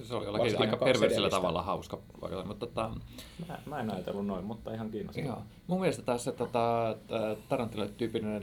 Se 0.04 0.16
oli 0.16 0.26
jollakin 0.26 0.62
aika 0.62 0.78
perversillä 0.78 1.30
tavalla 1.30 1.62
hauska 1.62 2.00
mutta 2.46 2.66
tota, 2.66 2.92
Mä, 3.48 3.58
mä 3.66 3.80
en 3.80 3.94
ajatellut 3.94 4.26
noin, 4.26 4.46
mutta 4.46 4.74
ihan 4.74 4.90
kiinnostavaa. 4.92 5.30
joo. 5.30 5.42
mun 5.68 5.80
mielestä 5.80 6.02
taas 6.04 6.24
se 6.24 6.32
tota, 6.32 6.96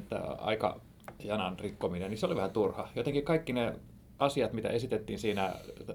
tää 0.09 0.37
aika 0.39 0.81
janan 1.25 1.59
rikkominen, 1.59 2.11
niin 2.11 2.19
se 2.19 2.27
oli 2.27 2.37
vähän 2.37 2.51
turha. 2.51 2.89
Jotenkin 2.97 3.25
kaikki 3.25 3.53
ne 3.53 3.75
asiat, 4.19 4.53
mitä 4.53 4.69
esitettiin 4.69 5.19
siinä 5.19 5.53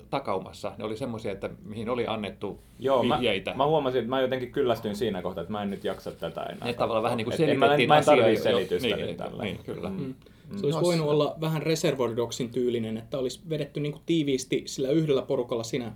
takaumassa, 0.09 0.71
ne 0.77 0.83
oli 0.83 0.97
semmoisia, 0.97 1.31
että 1.31 1.49
mihin 1.65 1.89
oli 1.89 2.07
annettu 2.07 2.59
Joo, 2.79 3.03
mä, 3.03 3.15
vihjeitä. 3.19 3.53
mä 3.53 3.65
huomasin, 3.65 3.99
että 3.99 4.09
mä 4.09 4.21
jotenkin 4.21 4.51
kyllästyin 4.51 4.95
siinä 4.95 5.21
kohtaa, 5.21 5.41
että 5.41 5.51
mä 5.51 5.61
en 5.63 5.69
nyt 5.69 5.83
jaksa 5.83 6.11
tätä 6.11 6.43
enää. 6.43 6.67
ne 6.67 6.73
tavallaan 6.73 7.03
vähän 7.03 7.17
niin 7.17 7.25
kuin 7.25 7.33
Et 7.33 7.49
en 7.49 7.59
mä, 7.59 7.65
selitettiin 7.65 7.89
mä 7.89 7.95
en 7.95 7.99
asioita, 7.99 8.29
jo- 8.29 8.43
selitystä 8.43 8.87
niin, 8.87 8.97
nyt 8.97 9.05
niin, 9.05 9.17
tällä. 9.17 9.43
niin, 9.43 9.59
kyllä. 9.63 9.89
Mm. 9.89 10.13
Se 10.59 10.65
olisi 10.65 10.79
Nos- 10.79 10.85
voinut 10.85 11.07
olla 11.07 11.35
vähän 11.41 11.61
Reservoir 11.61 12.15
Dogsin 12.15 12.49
tyylinen, 12.49 12.97
että 12.97 13.17
olisi 13.17 13.39
vedetty 13.49 13.79
niin 13.79 13.91
kuin 13.91 14.03
tiiviisti 14.05 14.63
sillä 14.65 14.89
yhdellä 14.89 15.21
porukalla 15.21 15.63
siinä 15.63 15.95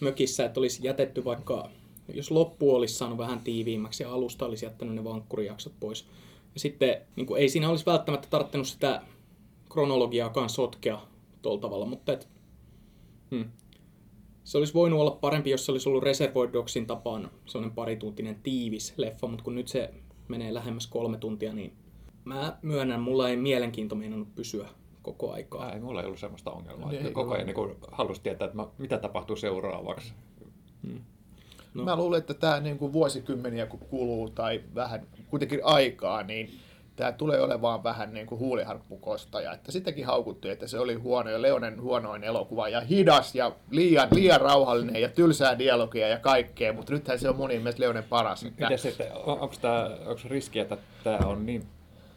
mökissä, 0.00 0.44
että 0.44 0.60
olisi 0.60 0.80
jätetty 0.82 1.24
vaikka, 1.24 1.70
jos 2.14 2.30
loppu 2.30 2.74
olisi 2.74 2.94
saanut 2.94 3.18
vähän 3.18 3.40
tiiviimmäksi 3.40 4.02
ja 4.02 4.12
alusta 4.12 4.46
olisi 4.46 4.64
jättänyt 4.66 4.94
ne 4.94 5.04
vankkurijaksot 5.04 5.72
pois. 5.80 6.06
Ja 6.54 6.60
sitten 6.60 7.00
niin 7.16 7.26
kuin, 7.26 7.40
ei 7.40 7.48
siinä 7.48 7.70
olisi 7.70 7.86
välttämättä 7.86 8.28
tarttunut 8.30 8.68
sitä 8.68 9.02
kronologiaakaan 9.72 10.50
sotkea 10.50 11.00
tuolla 11.42 11.60
tavalla, 11.60 11.86
mutta 11.86 12.12
et, 12.12 12.28
hmm. 13.30 13.50
se 14.44 14.58
olisi 14.58 14.74
voinut 14.74 15.00
olla 15.00 15.10
parempi, 15.10 15.50
jos 15.50 15.66
se 15.66 15.72
olisi 15.72 15.88
ollut 15.88 16.02
Reservoir 16.02 16.52
Dogsin 16.52 16.86
tapaan 16.86 17.30
sellainen 17.46 17.74
parituntinen 17.74 18.40
tiivis 18.42 18.94
leffa, 18.96 19.26
mutta 19.26 19.44
kun 19.44 19.54
nyt 19.54 19.68
se 19.68 19.90
menee 20.28 20.54
lähemmäs 20.54 20.86
kolme 20.86 21.18
tuntia, 21.18 21.52
niin 21.52 21.72
mä 22.24 22.56
myönnän, 22.62 23.00
mulla 23.00 23.28
ei 23.28 23.36
mielenkiinto 23.36 23.94
meinannut 23.94 24.34
pysyä 24.34 24.68
koko 25.02 25.32
aikaa. 25.32 25.72
Ei, 25.72 25.80
mulla 25.80 26.00
ei 26.00 26.06
ollut 26.06 26.20
semmoista 26.20 26.50
ongelmaa. 26.50 26.90
Ei, 26.90 26.96
että 26.96 27.10
koko 27.10 27.34
ajan 27.34 27.46
niin 27.46 27.76
halusi 27.92 28.20
tietää, 28.22 28.44
että 28.46 28.56
mä- 28.56 28.66
mitä 28.78 28.98
tapahtuu 28.98 29.36
seuraavaksi. 29.36 30.12
No. 30.82 31.00
No. 31.74 31.84
Mä 31.84 31.96
luulen, 31.96 32.18
että 32.18 32.34
tämä 32.34 32.60
niin 32.60 32.78
kuin 32.78 32.92
vuosikymmeniä 32.92 33.66
kun 33.66 33.80
kuluu 33.80 34.30
tai 34.30 34.60
vähän 34.74 35.06
kuitenkin 35.30 35.60
aikaa, 35.62 36.22
niin 36.22 36.50
tämä 36.96 37.12
tulee 37.12 37.40
olemaan 37.40 37.82
vähän 37.84 38.14
niin 38.14 38.26
kuin 38.26 38.38
huuliharppukostaja. 38.38 39.52
Että 39.52 39.72
sitäkin 39.72 40.06
haukuttiin, 40.06 40.52
että 40.52 40.66
se 40.66 40.78
oli 40.78 40.94
huono 40.94 41.30
ja 41.30 41.42
Leonen 41.42 41.82
huonoin 41.82 42.24
elokuva 42.24 42.68
ja 42.68 42.80
hidas 42.80 43.34
ja 43.34 43.52
liian, 43.70 44.08
liian 44.10 44.40
rauhallinen 44.40 45.02
ja 45.02 45.08
tylsää 45.08 45.58
dialogia 45.58 46.08
ja 46.08 46.18
kaikkea, 46.18 46.72
mutta 46.72 46.92
nythän 46.92 47.18
se 47.18 47.28
on 47.28 47.36
monin 47.36 47.58
mielestä 47.60 47.82
Leonen 47.82 48.04
paras. 48.04 48.42
Että, 48.44 48.68
on, 49.14 49.40
onko 49.40 49.54
tämä 49.60 49.90
onko 50.06 50.20
riski, 50.28 50.58
että 50.58 50.76
tämä 51.04 51.18
on 51.26 51.46
niin 51.46 51.66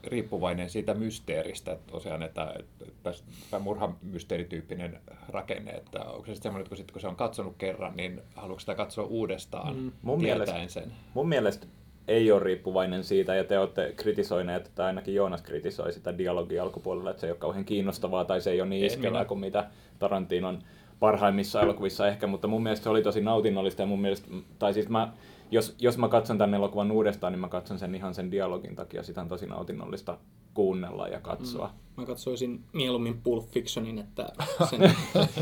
riippuvainen 0.07 0.69
siitä 0.69 0.93
mysteeristä, 0.93 1.71
että 1.71 1.91
tosiaan, 1.91 2.23
että, 2.23 2.53
että 2.87 3.13
tämä 3.51 3.63
murhamysteerityyppinen 3.63 4.99
rakenne, 5.29 5.71
että 5.71 5.99
onko 6.03 6.25
se 6.25 6.33
sitten 6.33 6.43
semmoinen, 6.43 6.61
että 6.61 6.69
kun, 6.69 6.77
sit, 6.77 6.91
kun 6.91 7.01
se 7.01 7.07
on 7.07 7.15
katsonut 7.15 7.55
kerran, 7.57 7.93
niin 7.95 8.21
haluatko 8.35 8.59
sitä 8.59 8.75
katsoa 8.75 9.05
uudestaan 9.05 9.75
mm. 9.75 9.91
Mun 10.01 10.19
tietäen 10.19 10.49
mielestä- 10.49 10.79
sen? 10.79 10.91
Mun 11.13 11.29
mielestä 11.29 11.67
ei 12.07 12.31
ole 12.31 12.43
riippuvainen 12.43 13.03
siitä, 13.03 13.35
ja 13.35 13.43
te 13.43 13.59
olette 13.59 13.93
kritisoineet, 13.97 14.71
tai 14.75 14.85
ainakin 14.85 15.15
Joonas 15.15 15.41
kritisoi 15.41 15.93
sitä 15.93 16.17
dialogia 16.17 16.63
alkupuolella, 16.63 17.09
että 17.09 17.21
se 17.21 17.27
ei 17.27 17.31
ole 17.31 17.39
kauhean 17.39 17.65
kiinnostavaa, 17.65 18.25
tai 18.25 18.41
se 18.41 18.51
ei 18.51 18.61
ole 18.61 18.69
niin 18.69 18.85
iskevää 18.85 19.25
kuin 19.25 19.39
mitä 19.39 19.67
Tarantinon 19.99 20.59
parhaimmissa 20.99 21.61
elokuvissa 21.61 22.07
ehkä, 22.07 22.27
mutta 22.27 22.47
mun 22.47 22.63
mielestä 22.63 22.83
se 22.83 22.89
oli 22.89 23.01
tosi 23.01 23.21
nautinnollista, 23.21 23.81
ja 23.81 23.85
mun 23.85 24.01
mielestä, 24.01 24.27
tai 24.59 24.73
siis 24.73 24.89
mä, 24.89 25.13
jos, 25.51 25.75
jos 25.79 25.97
mä 25.97 26.07
katson 26.07 26.37
tämän 26.37 26.53
elokuvan 26.53 26.91
uudestaan, 26.91 27.33
niin 27.33 27.39
mä 27.39 27.47
katson 27.47 27.79
sen 27.79 27.95
ihan 27.95 28.13
sen 28.13 28.31
dialogin 28.31 28.75
takia, 28.75 29.03
sitä 29.03 29.21
on 29.21 29.27
tosi 29.27 29.45
nautinnollista 29.45 30.17
kuunnella 30.53 31.07
ja 31.07 31.19
katsoa. 31.19 31.67
Mm. 31.67 32.01
Mä 32.01 32.05
katsoisin 32.05 32.63
mieluummin 32.73 33.21
Pulp 33.23 33.49
Fictionin, 33.51 33.99
että 33.99 34.29
sen, 34.69 34.95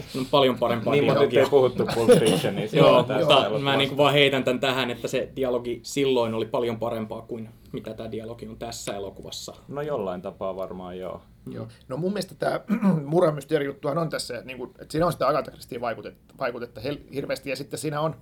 sen 0.08 0.22
on 0.22 0.26
paljon 0.32 0.58
parempaa 0.60 0.94
Niin, 0.94 1.04
mutta 1.04 1.20
dialogia. 1.20 1.44
ei 1.44 1.50
puhuttu 1.50 1.86
Pulp 1.96 2.10
Fictionista. 2.20 2.78
Joo, 2.78 2.98
mutta 2.98 3.60
mä 3.60 3.78
niin 3.78 3.98
vaan 3.98 4.14
heitän 4.14 4.44
tämän 4.44 4.60
tähän, 4.60 4.92
että 4.92 5.08
se 5.08 5.30
dialogi 5.36 5.80
silloin 5.84 6.34
oli 6.34 6.46
paljon 6.46 6.80
parempaa 6.80 7.22
kuin 7.22 7.50
mitä 7.72 7.94
tämä 7.94 8.12
dialogi 8.12 8.48
on 8.48 8.58
tässä 8.58 8.96
elokuvassa. 8.96 9.56
No 9.68 9.82
jollain 9.82 10.22
tapaa 10.22 10.56
varmaan 10.56 11.00
joo. 11.00 11.22
Joo. 11.52 11.68
No 11.88 11.98
mun 11.98 12.12
mielestä 12.12 12.36
tämä 12.36 12.60
murhamysteeri-juttuhan 13.06 13.98
on 13.98 14.10
tässä, 14.10 14.34
että, 14.34 14.48
niinku, 14.48 14.66
että 14.66 14.92
siinä 14.92 15.06
on 15.06 15.12
sitä 15.12 15.28
Agatha 15.28 15.52
Christien 15.52 15.82
vaikutetta, 15.82 16.34
vaikutetta 16.40 16.82
hirveästi, 17.14 17.50
ja 17.50 17.56
sitten 17.56 17.80
siinä 17.80 18.02
on, 18.02 18.16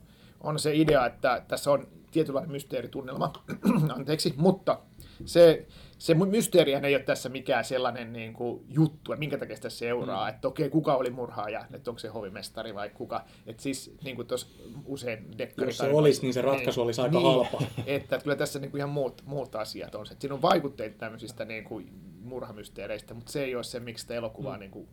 on 0.43 0.59
se 0.59 0.75
idea, 0.75 1.05
että 1.05 1.43
tässä 1.47 1.71
on 1.71 1.87
tietynlainen 2.11 2.51
mysteeritunnelma, 2.51 3.33
anteeksi, 3.95 4.33
mutta 4.37 4.79
se, 5.25 5.67
se 5.97 6.13
my- 6.13 6.25
mysteerihän 6.25 6.85
ei 6.85 6.95
ole 6.95 7.03
tässä 7.03 7.29
mikään 7.29 7.65
sellainen 7.65 8.13
niin 8.13 8.33
kuin, 8.33 8.65
juttu, 8.69 9.11
että 9.11 9.19
minkä 9.19 9.37
takia 9.37 9.55
sitä 9.55 9.69
seuraa, 9.69 10.23
mm. 10.23 10.29
että 10.29 10.47
okei, 10.47 10.69
kuka 10.69 10.95
oli 10.95 11.09
murhaaja, 11.09 11.65
että 11.73 11.91
onko 11.91 11.99
se 11.99 12.07
hovimestari 12.07 12.75
vai 12.75 12.89
kuka, 12.89 13.25
että 13.45 13.63
siis 13.63 13.95
niin 14.03 14.15
kuin 14.15 14.27
tuossa 14.27 14.47
usein 14.85 15.37
dekkari 15.37 15.67
Jos 15.67 15.77
se 15.77 15.89
olisi, 15.89 16.21
niin 16.21 16.33
se 16.33 16.41
ratkaisu 16.41 16.81
olisi 16.81 17.01
aika 17.01 17.19
halpa. 17.19 17.61
Että 17.85 18.19
kyllä 18.19 18.35
tässä 18.35 18.59
niin 18.59 18.71
kuin 18.71 18.79
ihan 18.79 18.89
muut, 18.89 19.21
muut 19.25 19.55
asiat 19.55 19.95
on 19.95 20.05
se, 20.05 20.13
että 20.13 20.21
siinä 20.21 20.35
on 20.35 20.41
vaikutteita 20.41 20.97
tämmöisistä 20.97 21.45
niin 21.45 21.63
kuin 21.63 21.89
murhamysteereistä, 22.21 23.13
mutta 23.13 23.31
se 23.31 23.43
ei 23.43 23.55
ole 23.55 23.63
se, 23.63 23.79
miksi 23.79 24.01
sitä 24.01 24.13
elokuvaa 24.13 24.57
niin 24.57 24.71
kuin 24.71 24.87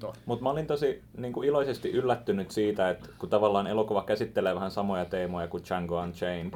katsoo. 0.00 0.22
Mutta 0.26 0.42
mä 0.42 0.50
olin 0.50 0.66
tosi 0.66 1.02
niin 1.16 1.32
kuin 1.32 1.48
iloisesti 1.48 1.90
yllättynyt 1.90 2.50
siitä, 2.50 2.90
että 2.90 3.08
kun 3.18 3.28
tavallaan 3.28 3.66
elokuva 3.66 4.02
käsittelee 4.02 4.54
vähän 4.54 4.70
samoja 4.70 5.04
teemoja 5.04 5.48
kuin 5.48 5.62
Django 5.68 6.00
Unchained, 6.00 6.52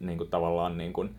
niin 0.00 0.18
kuin 0.18 0.30
tavallaan 0.30 0.78
niin 0.78 0.92
kuin, 0.92 1.14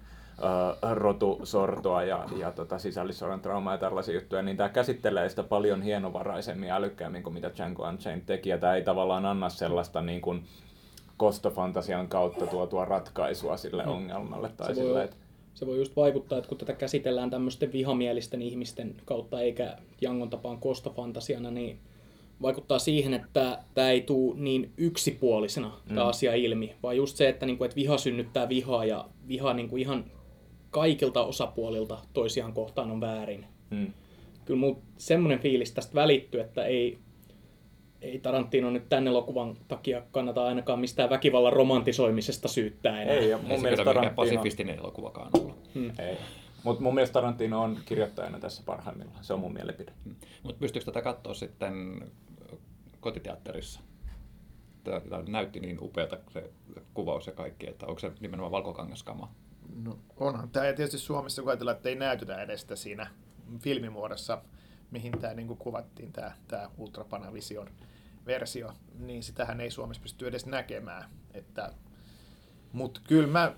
äh, 0.84 0.92
rotusortoa 0.94 2.04
ja, 2.04 2.26
ja 2.38 2.52
tota, 2.52 2.80
sisällissodan 2.80 3.42
traumaa 3.42 3.74
ja 3.74 3.78
tällaisia 3.78 4.16
juttuja, 4.16 4.42
niin 4.42 4.58
tämä 4.58 4.70
käsittelee 4.70 5.30
sitä 5.30 5.44
paljon 5.44 5.82
hienovaraisemmin 5.82 6.70
ja 6.70 6.76
älykkäämmin 6.76 7.24
kuin 7.24 7.34
mitä 7.34 7.52
Django 7.56 7.88
Unchained 7.88 8.24
teki. 8.26 8.50
Ja 8.50 8.58
tämä 8.58 8.76
ei 8.76 8.84
tavallaan 8.84 9.26
anna 9.26 9.50
sellaista 9.50 10.02
niin 10.02 10.22
kuin, 10.22 10.46
kostofantasian 11.18 12.08
kautta 12.08 12.48
tuotua 12.48 12.86
ratkaisua 12.86 13.58
sille 13.58 13.86
ongelmalle. 13.86 14.50
Tai 14.58 14.68
Se 14.68 14.82
sille, 14.82 15.04
että 15.04 15.16
Se 15.56 15.66
voi 15.68 15.78
just 15.78 15.96
vaikuttaa, 15.96 16.38
että 16.38 16.50
kun 16.50 16.58
tätä 16.58 16.74
käsitellään 16.74 17.30
tämmöisten 17.30 17.72
vihamielisten 17.74 18.42
ihmisten 18.42 18.96
kautta 19.06 19.42
eikä 19.42 19.78
Jangon 20.02 20.30
tapaan 20.30 20.60
kostofantasiana, 20.60 21.52
niin 21.52 21.80
vaikuttaa 22.42 22.80
siihen, 22.80 23.14
että 23.14 23.64
tämä 23.74 23.90
ei 23.90 24.02
tule 24.02 24.36
niin 24.38 24.72
yksipuolisena 24.78 25.72
tämä 25.88 26.02
Mm. 26.04 26.08
asia 26.10 26.36
ilmi, 26.36 26.76
vaan 26.84 26.98
just 26.98 27.18
se, 27.18 27.30
että, 27.30 27.46
niinku, 27.46 27.64
että 27.64 27.76
viha 27.76 27.98
synnyttää 27.98 28.50
vihaa 28.50 28.86
ja 28.86 29.06
viha 29.28 29.54
niinku 29.54 29.78
ihan 29.78 30.06
kaikilta 30.72 31.24
osapuolilta 31.26 31.98
toisiaan 32.14 32.54
kohtaan 32.54 32.92
on 32.92 33.02
väärin. 33.02 33.46
mm, 33.70 33.94
Kyllä 34.46 34.60
mulla 34.60 34.78
semmoinen 34.98 35.40
fiilis 35.40 35.72
tästä 35.72 35.96
välittyy, 35.96 36.42
että 36.42 36.66
ei, 36.66 36.98
ei 38.06 38.20
Tarantino 38.20 38.70
nyt 38.72 38.90
tänne 38.90 39.10
elokuvan 39.10 39.58
takia 39.68 40.02
kannata 40.12 40.46
ainakaan 40.46 40.80
mistään 40.80 41.10
väkivallan 41.10 41.54
romantisoimisesta 41.54 42.48
syyttää 42.48 43.02
enää. 43.02 43.16
ei, 43.16 43.30
ja 43.30 43.38
Ei 43.38 43.44
mun 43.44 43.58
se 43.58 43.62
mielestä 43.62 43.86
Tarantino... 43.86 44.16
pasifistinen 44.16 44.80
elokuvakaan 44.80 45.30
ollut. 45.34 45.56
Ei. 46.00 46.18
Mutta 46.64 46.84
mun 46.84 46.94
mielestä 46.96 47.14
Tarantino 47.14 47.62
on 47.62 47.78
kirjoittajana 47.86 48.40
tässä 48.40 48.64
parhaimmillaan. 48.66 49.24
Se 49.24 49.34
on 49.34 49.40
mun 49.40 49.54
mielipide. 49.54 49.92
Mutta 50.44 50.60
pystyykö 50.60 50.86
tätä 50.86 51.02
katsoa 51.02 51.34
sitten 51.34 52.06
kotiteatterissa? 53.00 53.80
Tämä 54.84 55.24
näytti 55.28 55.60
niin 55.60 55.78
upeata 55.82 56.18
se 56.30 56.50
kuvaus 56.94 57.28
ja 57.28 57.34
kaikki, 57.34 57.70
että 57.70 57.86
onko 57.86 58.00
se 58.00 58.12
nimenomaan 58.20 58.52
valkokangaskama? 58.52 59.32
No, 59.84 59.98
onhan 60.18 60.50
tämä, 60.50 60.66
ja 60.66 60.74
tietysti 60.74 60.98
Suomessa 60.98 61.42
kun 61.42 61.52
ajatellaan, 61.52 61.78
että 61.78 61.90
ei 61.90 61.96
näytetä 61.96 62.42
edes 62.42 62.62
sitä 62.62 62.76
siinä 62.76 63.08
filmimuodossa, 63.60 64.42
mihin 64.92 65.12
tämä 65.12 65.34
niin 65.34 65.48
kuvattiin, 65.48 66.12
tämä, 66.12 66.32
tämä 66.48 66.70
Ultrapanavision 66.78 67.68
versio, 68.26 68.70
niin 69.00 69.24
sitähän 69.24 69.62
ei 69.62 69.72
Suomessa 69.72 70.02
pysty 70.02 70.28
edes 70.28 70.46
näkemään. 70.46 71.10
Että, 71.34 71.72
mutta 72.72 73.02
kyllä 73.08 73.28
mä, 73.28 73.56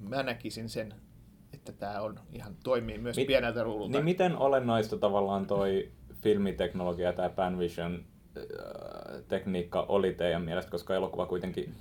mä 0.00 0.22
näkisin 0.22 0.68
sen, 0.68 0.94
että 1.52 1.72
tämä 1.72 2.00
on 2.00 2.20
ihan 2.32 2.56
toimii 2.64 2.98
myös 2.98 3.16
Mit- 3.16 3.26
pieneltä 3.26 3.62
ruudulta. 3.62 3.92
Niin 3.92 4.04
miten 4.04 4.36
olennaista 4.36 4.98
tavallaan 4.98 5.46
toi 5.46 5.90
filmiteknologia 6.22 7.12
tai 7.12 7.30
Panvision 7.30 8.04
äh, 8.36 8.42
tekniikka 9.28 9.82
oli 9.88 10.12
teidän 10.14 10.42
mielestä, 10.42 10.70
koska 10.70 10.94
elokuva 10.94 11.26
kuitenkin 11.26 11.74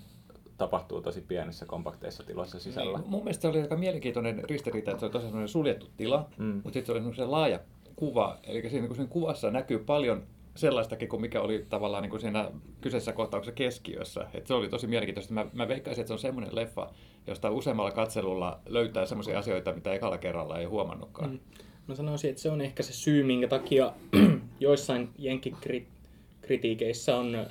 tapahtuu 0.57 1.01
tosi 1.01 1.21
pienissä 1.21 1.65
kompakteissa 1.65 2.23
tiloissa 2.23 2.59
sisällä. 2.59 2.97
Niin, 2.99 3.09
mun 3.09 3.23
mielestä 3.23 3.41
se 3.41 3.47
oli 3.47 3.61
aika 3.61 3.77
mielenkiintoinen 3.77 4.43
ristiriita, 4.49 4.91
että 4.91 4.99
se 4.99 5.05
oli 5.05 5.13
tosiaan 5.13 5.47
suljettu 5.47 5.87
tila, 5.97 6.29
Mm. 6.37 6.45
mutta 6.63 6.73
sitten 6.73 7.15
se 7.15 7.21
oli 7.21 7.29
laaja 7.31 7.59
kuva, 7.95 8.37
eli 8.43 8.69
siinä, 8.69 8.87
kun 8.87 8.95
siinä 8.95 9.09
kuvassa 9.11 9.51
näkyy 9.51 9.79
paljon 9.79 10.23
sellaistakin 10.59 11.09
kuin 11.09 11.21
mikä 11.21 11.41
oli 11.41 11.65
tavallaan 11.69 12.01
niin 12.01 12.09
kuin 12.09 12.21
siinä 12.21 12.51
kyseisessä 12.81 13.13
kohtauksessa 13.13 13.55
keskiössä. 13.55 14.27
Et 14.33 14.47
se 14.47 14.53
oli 14.53 14.69
tosi 14.69 14.87
mielenkiintoista. 14.87 15.33
Mä, 15.33 15.45
mä 15.53 15.67
veikkaisin, 15.67 16.01
että 16.01 16.07
se 16.07 16.13
on 16.13 16.19
semmoinen 16.19 16.55
leffa, 16.55 16.89
josta 17.27 17.51
useammalla 17.51 17.91
katselulla 17.91 18.59
löytää 18.65 19.05
semmoisia 19.05 19.39
asioita, 19.39 19.73
mitä 19.73 19.93
ekalla 19.93 20.17
kerralla 20.17 20.59
ei 20.59 20.65
huomannutkaan. 20.65 21.31
Mm. 21.31 21.39
Mä 21.87 21.95
sanoisin, 21.95 22.29
että 22.29 22.41
se 22.41 22.51
on 22.51 22.61
ehkä 22.61 22.83
se 22.83 22.93
syy, 22.93 23.23
minkä 23.23 23.47
takia 23.47 23.93
joissain 24.59 25.09
jenkkikritiikeissä 25.17 27.17
on 27.17 27.47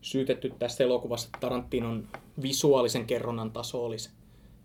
syytetty 0.00 0.52
tässä 0.58 0.84
elokuvassa, 0.84 1.26
että 1.26 1.38
Tarantinon 1.40 2.08
visuaalisen 2.42 3.06
kerronnan 3.06 3.50
taso 3.50 3.84
olisi 3.84 4.10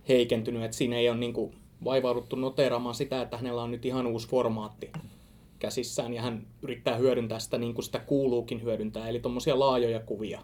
heikentynyt, 0.10 0.64
että 0.64 0.78
siinä 0.78 0.98
ei 0.98 1.10
ole 1.10 1.18
niin 1.18 1.34
kuin 1.34 1.56
vaivauduttu 1.84 2.36
noteeraamaan 2.36 2.96
sitä, 2.96 3.22
että 3.22 3.38
hänellä 3.38 3.64
on 3.64 3.72
nyt 3.72 3.86
ihan 3.86 4.08
uusi 4.08 4.28
formaatti 4.28 4.92
käsissään 5.60 6.14
ja 6.14 6.22
hän 6.22 6.48
yrittää 6.62 6.96
hyödyntää 6.96 7.40
sitä 7.40 7.58
niin 7.58 7.74
kuin 7.74 7.86
sitä 7.86 8.00
kuuluukin 8.00 8.64
hyödyntää, 8.64 9.08
eli 9.08 9.20
tuommoisia 9.20 9.60
laajoja 9.60 10.00
kuvia. 10.00 10.42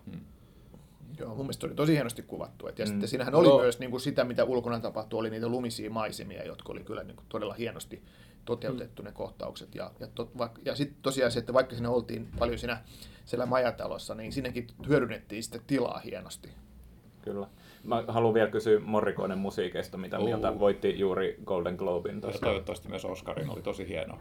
Joo, 1.19 1.30
mun 1.30 1.38
mielestä 1.45 1.67
oli 1.67 1.76
tosi 1.76 1.93
hienosti 1.93 2.21
kuvattu. 2.21 2.67
Et 2.67 2.80
ja 2.80 2.86
Mm. 2.86 2.89
mm. 2.89 2.93
sitten 2.93 3.10
siinähän 3.10 3.36
oli 3.36 3.47
Joo. 3.47 3.62
myös 3.62 3.80
niin 3.80 3.91
kuin 3.91 4.02
sitä, 4.02 4.23
mitä 4.23 4.43
ulkona 4.43 4.80
tapahtui, 4.80 5.19
oli 5.19 5.30
niitä 5.30 5.47
lumisia 5.47 5.89
maisemia, 5.89 6.43
jotka 6.43 6.71
oli 6.71 6.84
kyllä 6.84 7.04
niin 7.04 7.15
kuin 7.15 7.26
todella 7.30 7.54
hienosti 7.54 8.04
toteutettu 8.45 9.02
ne 9.02 9.12
kohtaukset. 9.12 9.76
Ja, 9.76 9.91
ja, 9.99 10.08
tot, 10.08 10.32
ja 10.65 10.76
sitten 10.76 10.97
tosiaan 11.02 11.32
se, 11.32 11.39
että 11.39 11.54
vaikka 11.54 11.76
siinä 11.76 11.89
oltiin 11.89 12.28
paljon 12.39 12.60
siinä 12.60 12.84
siellä 13.26 13.45
majatalossa, 13.45 14.15
niin 14.15 14.32
sinnekin 14.32 14.67
hyödynnettiin 14.88 15.43
sitten 15.43 15.62
tilaa 15.67 15.99
hienosti. 15.99 16.49
Kyllä. 17.21 17.47
Mä 17.84 18.04
haluan 18.08 18.34
vielä 18.34 18.50
kysyä 18.50 18.80
Morrikoinen 18.80 19.38
musiikista, 19.38 19.98
mitä 19.98 20.17
Oo. 20.19 20.26
mieltä 20.26 20.60
voitti 20.60 21.00
juuri 21.00 21.38
Golden 21.46 21.76
Globin 21.76 22.15
Ja 22.15 22.22
tuossa. 22.22 22.39
toivottavasti 22.41 22.89
myös 22.89 23.06
Oscarin 23.06 23.50
oli 23.50 23.62
tosi 23.62 23.88
hieno. 23.88 24.17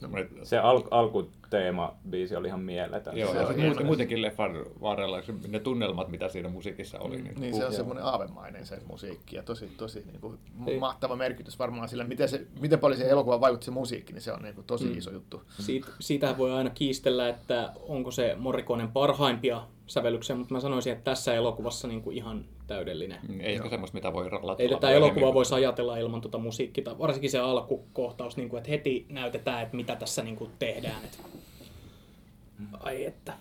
Semmoinen, 0.00 0.28
Se 0.42 0.58
al- 0.58 0.82
alkuteema 0.90 1.94
biisi 2.10 2.36
oli 2.36 2.46
ihan 2.48 2.60
mieletön. 2.60 3.18
Joo, 3.18 3.32
Se 3.32 3.38
ja 3.38 3.46
hieno. 3.46 3.62
muuten, 3.66 3.86
muutenkin 3.86 4.22
leffan 4.22 4.64
varrella 4.80 5.22
se- 5.22 5.34
ne 5.48 5.58
tunnelmat, 5.60 6.08
mitä 6.08 6.28
siinä 6.28 6.48
musiikissa 6.48 6.98
oli. 6.98 7.22
Niin, 7.22 7.40
Niin 7.40 7.54
se 7.54 7.66
on 7.66 7.72
semmoinen 7.72 8.04
aavemainen 8.04 8.66
se 8.66 8.78
musiikki 8.88 9.36
ja 9.36 9.42
tosi, 9.42 9.70
tosi 9.76 10.04
niin 10.06 10.20
kuin 10.20 10.38
mahtava 10.80 11.16
merkitys 11.16 11.58
varmaan 11.58 11.88
sillä, 11.88 12.04
miten, 12.04 12.28
se, 12.28 12.46
miten 12.60 12.78
paljon 12.78 12.98
se 12.98 13.08
elokuva 13.08 13.40
vaikutti 13.40 13.64
se 13.64 13.70
musiikki, 13.70 14.12
niin 14.12 14.22
se 14.22 14.32
on 14.32 14.42
niin 14.42 14.54
kuin 14.54 14.66
tosi 14.66 14.84
mm. 14.84 14.98
iso 14.98 15.10
juttu. 15.10 15.42
Siitä, 15.58 15.86
siitähän 16.00 16.38
voi 16.38 16.52
aina 16.52 16.70
kiistellä, 16.70 17.28
että 17.28 17.72
onko 17.88 18.10
se 18.10 18.36
Morrikonen 18.38 18.88
parhaimpia 18.92 19.62
sävellyksiä, 19.90 20.36
mutta 20.36 20.54
mä 20.54 20.60
sanoisin, 20.60 20.92
että 20.92 21.04
tässä 21.04 21.34
elokuvassa 21.34 21.88
niin 21.88 22.02
kuin 22.02 22.16
ihan 22.16 22.44
täydellinen. 22.66 23.18
Niin, 23.28 23.40
ei 23.40 23.54
ehkä 23.54 23.68
semmoista, 23.68 23.94
mitä 23.94 24.12
voi 24.12 24.24
latella. 24.30 24.56
Ei 24.58 24.68
tätä 24.68 24.90
elokuvaa 24.90 25.34
voisi 25.34 25.54
ajatella 25.54 25.96
ilman 25.96 26.20
tuota 26.20 26.38
musiikkia, 26.38 26.98
varsinkin 26.98 27.30
se 27.30 27.38
alkukohtaus, 27.38 28.36
niin 28.36 28.48
kuin, 28.48 28.58
että 28.58 28.70
heti 28.70 29.06
näytetään, 29.08 29.62
että 29.62 29.76
mitä 29.76 29.96
tässä 29.96 30.22
niin 30.22 30.36
kuin 30.36 30.50
tehdään. 30.58 31.04
Että... 31.04 31.18
Ai 32.80 33.04
että. 33.04 33.32